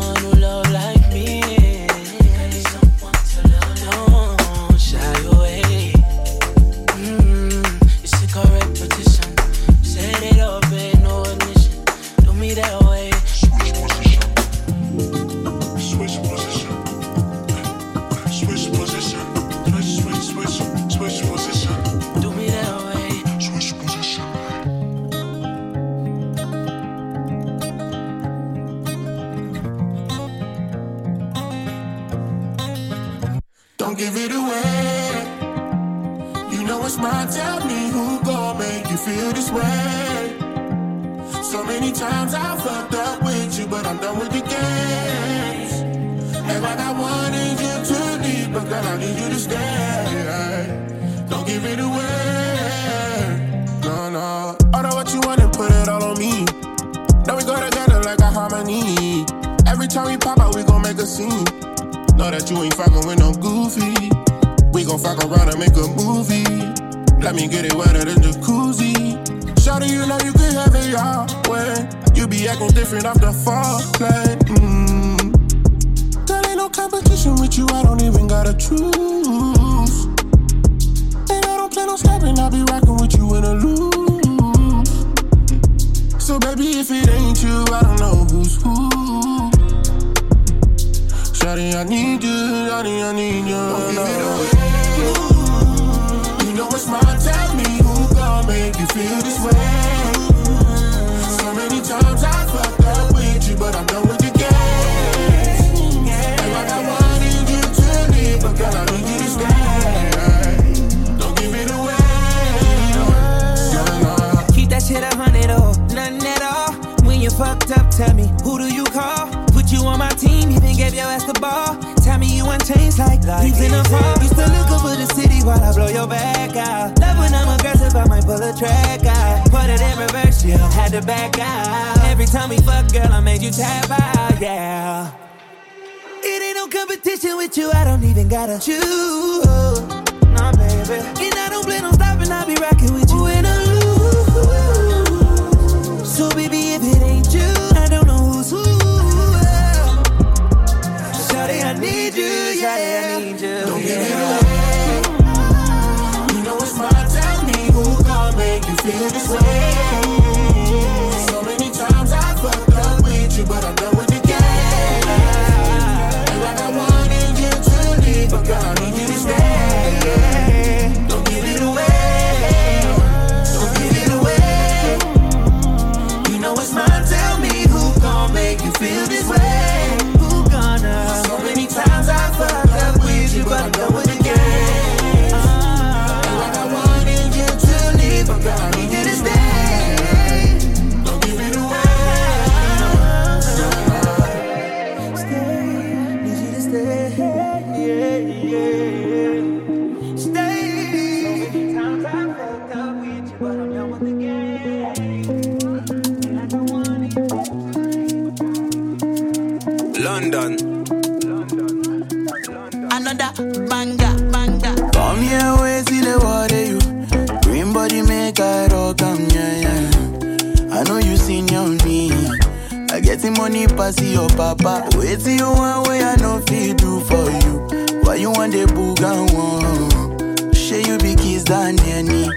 I 223.22 223.24
get 223.24 223.36
the 223.36 223.42
money 223.42 223.68
pass 223.68 224.02
your 224.02 224.28
papa. 224.30 224.90
Wait 224.98 225.20
till 225.20 225.38
you 225.38 225.46
want 225.46 225.88
way 225.88 226.02
I 226.04 226.16
know 226.16 226.42
feel 226.42 226.74
do 226.74 227.00
for 227.02 227.30
you. 227.30 228.02
Why 228.02 228.16
you 228.16 228.32
want 228.32 228.54
the 228.54 228.66
boogan 228.66 229.30
one? 229.36 230.54
Share 230.54 230.82
you 230.82 230.98
be 230.98 231.16
kiss 231.16 231.44
than 231.44 231.80
any. 231.82 232.30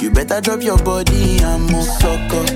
You 0.00 0.10
better 0.10 0.40
drop 0.40 0.62
your 0.62 0.78
body 0.78 1.38
and 1.42 1.70
move 1.70 1.84
sucker. 1.84 2.46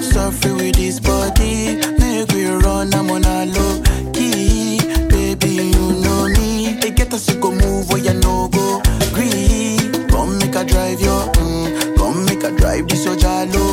Suffer 0.00 0.54
with 0.54 0.76
this 0.76 1.00
body. 1.00 1.80
Make 1.98 2.30
we 2.32 2.46
run, 2.46 2.94
I'm 2.94 3.10
on 3.10 3.24
a 3.24 3.46
low 3.46 3.82
key. 4.12 4.78
Baby, 5.08 5.74
you 5.74 6.00
know 6.00 6.28
me. 6.28 6.78
They 6.80 6.92
get 6.92 7.10
to 7.10 7.34
go 7.40 7.50
move 7.50 7.88
where 7.90 7.98
you 7.98 8.14
no 8.14 8.48
go. 8.48 8.80
Green. 9.12 10.06
Come 10.08 10.38
make 10.38 10.54
a 10.54 10.64
drive 10.64 11.00
your, 11.00 11.26
mm. 11.34 11.96
Come 11.96 12.24
make 12.26 12.44
a 12.44 12.52
drive 12.52 12.86
this 12.86 13.04
your 13.04 13.16
jalo. 13.16 13.67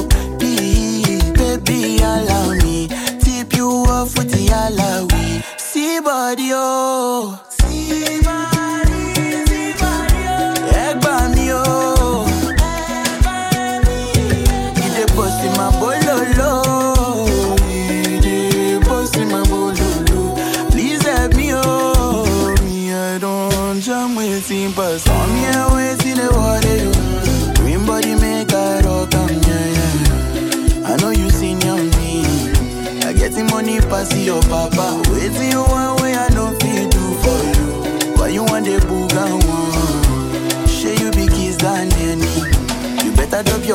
Off 4.16 4.24
with 4.24 4.32
the 4.32 4.48
alawi. 4.48 5.44
See 5.60 6.00
body, 6.00 6.50
oh. 6.54 7.45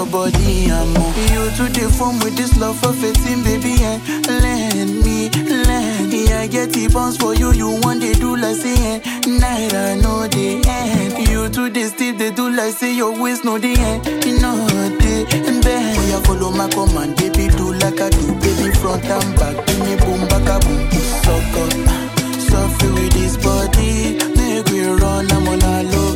Your 0.00 0.10
body 0.10 0.70
and 0.70 0.88
move. 0.94 1.16
You 1.30 1.44
to 1.56 1.64
the 1.76 1.92
form 1.92 2.18
with 2.20 2.36
this 2.36 2.56
love 2.56 2.78
for 2.80 2.92
fitting, 2.92 3.42
baby, 3.44 3.76
and 3.84 4.00
lend 4.26 5.04
me, 5.04 5.28
lend 5.68 6.10
me. 6.10 6.32
I 6.32 6.46
get 6.46 6.72
the 6.72 6.88
bounce 6.88 7.16
for 7.16 7.34
you, 7.34 7.52
you 7.52 7.68
want 7.82 8.00
they 8.00 8.14
do 8.14 8.36
like 8.36 8.56
say, 8.56 8.76
eh, 8.76 8.98
night 9.26 9.74
I 9.74 9.96
know 10.00 10.26
the 10.26 10.62
end. 10.66 11.28
You 11.28 11.48
to 11.50 11.68
the 11.68 11.84
steep, 11.84 12.16
they 12.18 12.30
do 12.30 12.48
like 12.48 12.72
say 12.74 12.94
your 12.94 13.12
waist 13.20 13.44
know 13.44 13.58
the 13.58 13.72
end. 13.76 14.06
You 14.24 14.40
know 14.40 14.56
the 14.66 15.60
bend. 15.64 15.98
Oh, 15.98 16.06
yeah, 16.08 16.20
follow 16.24 16.50
my 16.50 16.68
command, 16.68 17.16
baby, 17.16 17.48
do 17.56 17.72
like 17.74 18.00
I 18.00 18.08
do, 18.08 18.32
baby, 18.40 18.72
front 18.80 19.04
and 19.04 19.36
back. 19.36 19.66
Give 19.66 19.80
me 19.84 19.96
boom, 20.00 20.20
back 20.28 20.48
a 20.48 20.56
boom, 20.64 20.80
sucker. 21.24 21.68
Suffer 22.48 22.92
with 22.94 23.12
this 23.12 23.36
body, 23.36 24.16
make 24.36 24.64
we 24.70 24.80
run, 24.80 25.30
I'm 25.30 25.48
on 25.48 25.60
a 25.60 25.82
low 25.92 26.09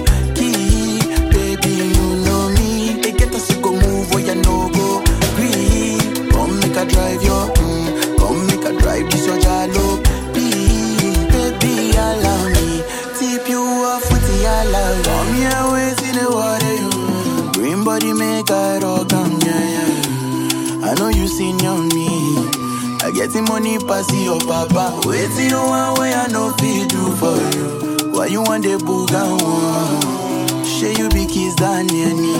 Get 23.35 23.48
money 23.48 23.78
pass 23.78 24.06
your 24.15 24.39
papa. 24.39 25.01
Wait 25.09 25.28
till 25.35 25.51
you 25.51 25.56
want 25.56 25.98
way 25.98 26.15
I 26.15 26.28
know 26.28 26.52
feel 26.52 26.86
do 26.86 27.16
for 27.16 27.35
you. 27.35 28.12
Why 28.12 28.27
you 28.27 28.43
want 28.43 28.62
the 28.62 28.78
boogan 28.78 29.43
one? 29.43 30.65
Share 30.65 30.93
you 30.93 31.09
be 31.09 31.27
kiss 31.27 31.56
than 31.56 31.90
any. 31.90 32.31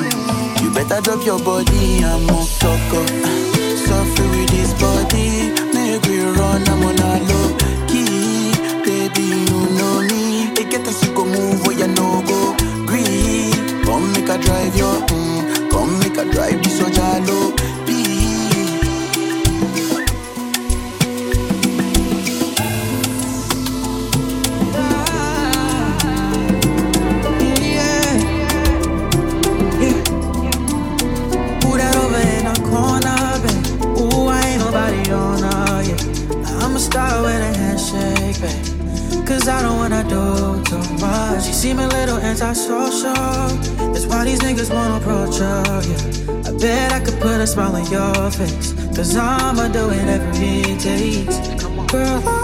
You 0.63 0.71
better 0.71 1.01
drop 1.03 1.27
your 1.27 1.41
body 1.43 1.99
and 1.99 2.27
move 2.31 2.47
sucker. 2.47 3.07
Suffer 3.75 4.29
with 4.39 4.51
this 4.51 4.73
body. 4.79 5.51
Make 5.75 6.07
we 6.07 6.23
run, 6.31 6.63
I'm 6.69 6.85
on 6.85 7.01
a 7.01 7.24
You 41.47 41.53
seem 41.53 41.79
a 41.79 41.87
little 41.89 42.19
antisocial. 42.19 43.13
That's 43.93 44.07
why 44.07 44.25
these 44.25 44.41
niggas 44.41 44.71
won't 44.73 45.03
approach 45.03 45.39
her, 45.39 45.83
yeah. 45.89 46.49
I 46.49 46.53
bet 46.59 46.93
I 46.93 47.01
could 47.01 47.21
put 47.21 47.41
a 47.41 47.47
smile 47.47 47.77
on 47.77 47.91
your 47.91 48.31
face. 48.31 48.73
Cause 48.97 49.17
I'ma 49.17 49.69
do 49.69 49.91
it 49.91 50.81
takes. 50.81 51.39
Girl, 51.93 52.44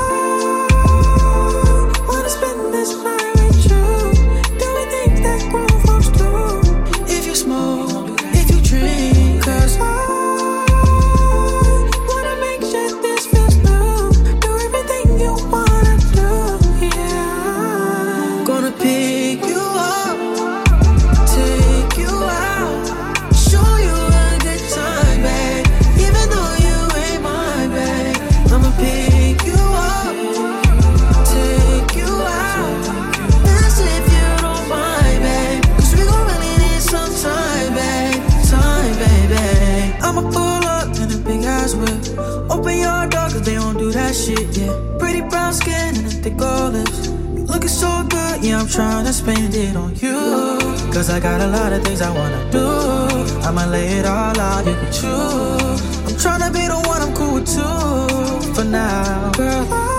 shit, 44.20 44.56
yeah. 44.56 44.72
Pretty 44.98 45.22
brown 45.22 45.52
skin 45.52 45.96
and 45.96 46.06
a 46.06 46.10
thick 46.10 46.40
olives. 46.40 47.08
Looking 47.50 47.68
so 47.68 47.90
good, 48.08 48.44
yeah, 48.44 48.60
I'm 48.60 48.68
trying 48.68 49.04
to 49.06 49.12
spend 49.12 49.54
it 49.54 49.76
on 49.76 49.94
you. 49.96 50.18
Cause 50.92 51.10
I 51.10 51.20
got 51.20 51.40
a 51.40 51.46
lot 51.46 51.72
of 51.72 51.82
things 51.82 52.00
I 52.00 52.10
wanna 52.10 52.50
do. 52.50 52.68
I'ma 53.46 53.64
lay 53.66 53.88
it 53.98 54.06
all 54.06 54.38
out, 54.38 54.66
you 54.66 54.74
can 54.74 54.92
choose. 54.92 55.80
I'm 56.06 56.16
trying 56.18 56.42
to 56.46 56.50
be 56.52 56.66
the 56.66 56.80
one 56.92 57.00
I'm 57.02 57.14
cool 57.14 57.34
with 57.34 57.48
too. 57.54 58.54
For 58.54 58.64
now, 58.64 59.32
girl, 59.32 59.89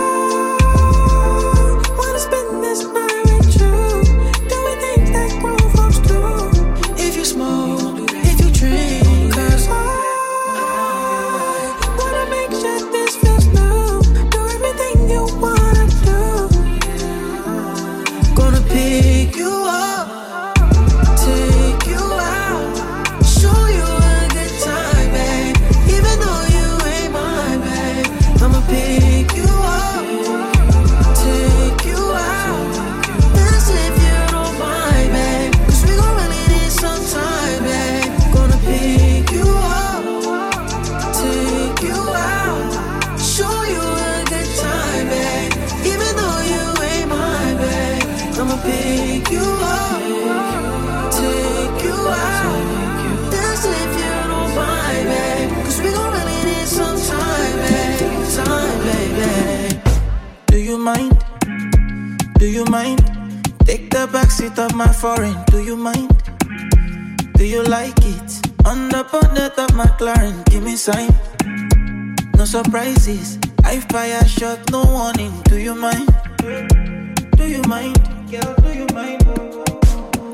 my 64.85 64.91
foreign. 64.91 65.37
Do 65.51 65.59
you 65.63 65.75
mind? 65.75 66.09
Do 67.37 67.45
you 67.45 67.61
like 67.61 67.99
it? 68.15 68.29
On 68.65 68.89
the 68.89 69.05
bonnet 69.11 69.53
of 69.63 69.69
McLaren, 69.77 70.43
give 70.49 70.63
me 70.63 70.75
sign. 70.75 71.13
No 72.35 72.45
surprises. 72.45 73.37
I 73.63 73.79
fire 73.91 74.25
shot, 74.25 74.59
no 74.71 74.81
warning. 74.83 75.33
Do 75.43 75.57
you 75.59 75.75
mind? 75.75 76.09
Do 77.37 77.45
you 77.45 77.61
mind? 77.67 78.01
Girl, 78.31 78.55
do 78.63 78.71
you 78.73 78.87
mind? 78.97 79.21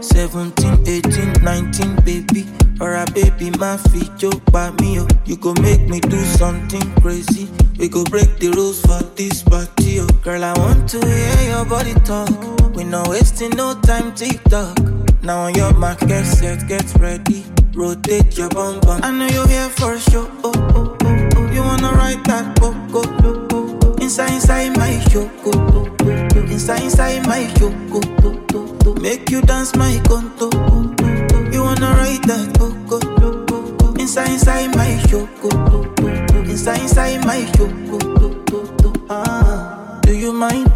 17, 0.02 0.88
18, 0.88 1.44
19, 1.44 1.95
baby. 2.07 2.45
Or 2.80 2.94
a 2.95 3.06
baby, 3.11 3.49
my 3.60 3.76
feet 3.91 4.15
joke 4.15 4.45
by 4.52 4.72
me. 4.80 5.02
Oh. 5.02 5.07
You 5.26 5.36
go 5.36 5.53
make 5.56 5.90
me 5.90 5.99
do 5.99 6.22
something 6.40 6.88
crazy. 7.02 7.49
We 7.78 7.90
go 7.90 8.06
break 8.06 8.40
the 8.40 8.52
rules 8.56 8.80
for 8.80 9.03
this 9.15 9.44
party. 9.44 9.99
Oh. 9.99 10.07
Girl, 10.24 10.44
I 10.44 10.53
want 10.57 10.88
to 10.91 11.06
hear 11.06 11.41
your 11.52 11.65
body 11.65 11.95
talk. 12.06 12.66
We 12.78 12.84
not 12.84 13.08
wasting 13.08 13.49
no 13.58 13.74
time, 13.82 14.14
TikTok. 14.14 14.78
Now 15.24 15.41
on 15.45 15.56
your 15.56 15.74
mark, 15.74 15.99
get 16.02 16.26
set, 16.26 16.68
get 16.68 16.86
ready. 16.99 17.44
Rotate 17.74 18.38
your 18.38 18.49
bum 18.49 18.80
bum. 18.82 19.02
I 19.04 19.10
know 19.10 19.26
you're 19.28 19.48
here 19.48 19.68
for 19.70 19.94
a 19.94 19.99
show. 19.99 20.30
Oh, 20.44 20.52
oh, 20.76 20.95
oh, 21.02 21.30
oh. 21.36 21.52
You 21.52 21.62
wanna 21.62 21.91
ride 21.94 22.24
that 22.26 22.56
coco? 22.60 23.02
go 23.02 23.48
go. 23.48 23.78
go. 23.80 23.94
Inside, 23.95 24.34
inside 24.34 24.78
my 24.78 24.99
show. 25.10 25.26
Go, 25.44 25.52
oh, 25.56 25.88
oh, 26.02 26.28
oh. 26.36 26.41
Inside, 26.54 26.84
inside 26.84 27.26
my 27.26 27.48
show. 27.56 27.72
Go, 27.90 27.99
oh, 28.24 28.45
oh, 28.54 28.78
oh. 28.86 28.94
Make 29.02 29.32
you 29.32 29.41
dance 29.41 29.76
my 29.76 29.99
conto. 30.08 30.49
Oh, 30.54 30.95
oh, 31.02 31.28
oh. 31.34 31.52
You 31.52 31.64
wanna 31.64 31.90
ride 31.98 32.24
that 32.26 32.56
coco? 32.60 32.99
go 33.18 33.45
go. 33.45 33.76
go. 33.78 33.94
Inside, 33.99 34.30
inside 34.30 34.76
my 34.76 34.98
show. 35.08 35.26
Go, 35.41 35.49
oh, 35.52 35.94
oh, 35.99 36.26
oh. 36.32 36.41
Inside, 36.44 36.82
inside 36.82 37.26
my 37.26 37.44
show. 37.58 37.70
Oh, 37.90 37.99
oh, 38.22 38.44
oh, 38.52 38.76
oh. 38.86 38.94
Ah. 39.10 39.99
Do 40.04 40.16
you 40.16 40.32
mind? 40.32 40.72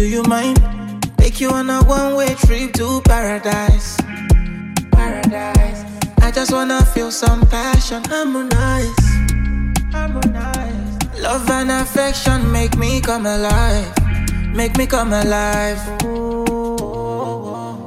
Do 0.00 0.08
you 0.08 0.22
mind? 0.22 0.56
Take 1.18 1.42
you 1.42 1.50
on 1.50 1.68
a 1.68 1.84
one-way 1.84 2.34
trip 2.46 2.72
to 2.72 3.02
paradise. 3.02 3.98
Paradise. 4.90 5.84
I 6.22 6.30
just 6.30 6.52
wanna 6.52 6.82
feel 6.86 7.10
some 7.10 7.42
passion. 7.48 8.02
Harmonize. 8.04 9.04
Harmonize. 9.92 11.20
Love 11.20 11.50
and 11.50 11.70
affection 11.70 12.50
make 12.50 12.78
me 12.78 13.02
come 13.02 13.26
alive. 13.26 13.92
Make 14.54 14.78
me 14.78 14.86
come 14.86 15.12
alive. 15.12 15.76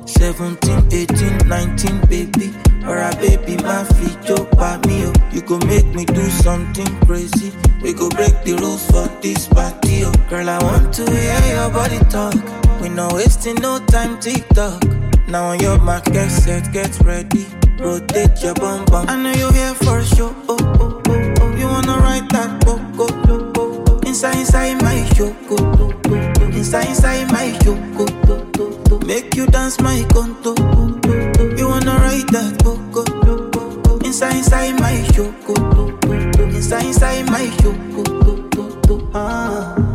17, 0.06 0.90
18, 0.92 1.48
19, 1.48 2.00
baby. 2.06 2.73
Or 2.88 2.98
a 2.98 3.12
baby, 3.16 3.56
my 3.64 3.84
feet 3.96 4.18
joke 4.24 4.52
by 4.58 4.78
me. 4.88 5.06
Oh. 5.06 5.14
You 5.32 5.42
go 5.42 5.58
make 5.60 5.86
me 5.88 6.06
do 6.06 6.24
something 6.30 6.88
crazy. 7.06 7.52
We 7.82 7.94
go 7.94 8.10
break 8.10 8.44
the 8.44 8.56
rules 8.60 8.86
for 8.92 9.08
this 9.22 9.48
party. 9.48 10.04
Oh. 10.06 10.12
Girl, 10.30 10.50
I 10.50 10.62
want 10.64 10.94
to 10.96 11.10
hear 11.10 11.40
your 11.56 11.70
body 11.72 12.00
talk. 12.10 12.36
We 12.82 12.90
no 12.90 13.10
wasting 13.14 13.56
no 13.56 13.80
time, 13.88 14.20
TikTok. 14.20 14.84
Now 15.28 15.46
on 15.52 15.60
your 15.60 15.80
mark, 15.80 16.06
get 16.06 16.30
set, 16.30 16.72
get 16.74 17.00
ready. 17.02 17.46
Rotate 17.80 18.42
your 18.44 18.54
bum 18.56 18.86
bum. 18.86 19.06
I 19.10 19.16
know 19.22 19.32
you're 19.32 19.52
here 19.54 19.74
for 19.76 20.00
a 20.00 20.06
show. 20.06 20.36
Oh, 20.50 20.58
oh, 20.80 21.02
oh, 21.08 21.34
oh. 21.42 21.56
You 21.56 21.66
wanna 21.68 21.98
ride 21.98 22.30
that 22.32 22.64
coco? 22.66 23.08
go, 23.08 23.08
oh, 23.34 23.52
go. 23.84 23.98
Inside, 24.08 24.38
inside 24.40 24.82
my 24.82 25.04
show. 25.16 25.32
go, 25.48 25.56
oh, 25.60 25.92
go, 26.04 26.34
oh. 26.40 26.44
Inside, 26.52 26.88
inside 26.90 27.32
my 27.32 27.58
show. 27.64 27.76
go, 27.98 28.06
oh, 28.28 28.52
oh, 28.60 28.84
oh. 28.92 29.00
Make 29.06 29.36
you 29.36 29.46
dance 29.48 29.80
my 29.82 30.06
conto. 30.14 30.54
Oh, 30.60 31.00
oh, 31.06 31.23
wanna 31.86 32.00
ride 32.00 32.28
that? 32.30 32.62
Oh, 32.66 32.80
oh, 32.96 33.52
oh. 33.88 34.00
Inside, 34.06 34.38
inside 34.38 34.80
my 34.80 35.04
show. 35.14 35.34
Oh. 35.50 36.00
Inside, 36.40 36.86
inside 36.86 37.26
my 37.30 37.46
oh. 37.60 37.74
Ah. 39.16 39.94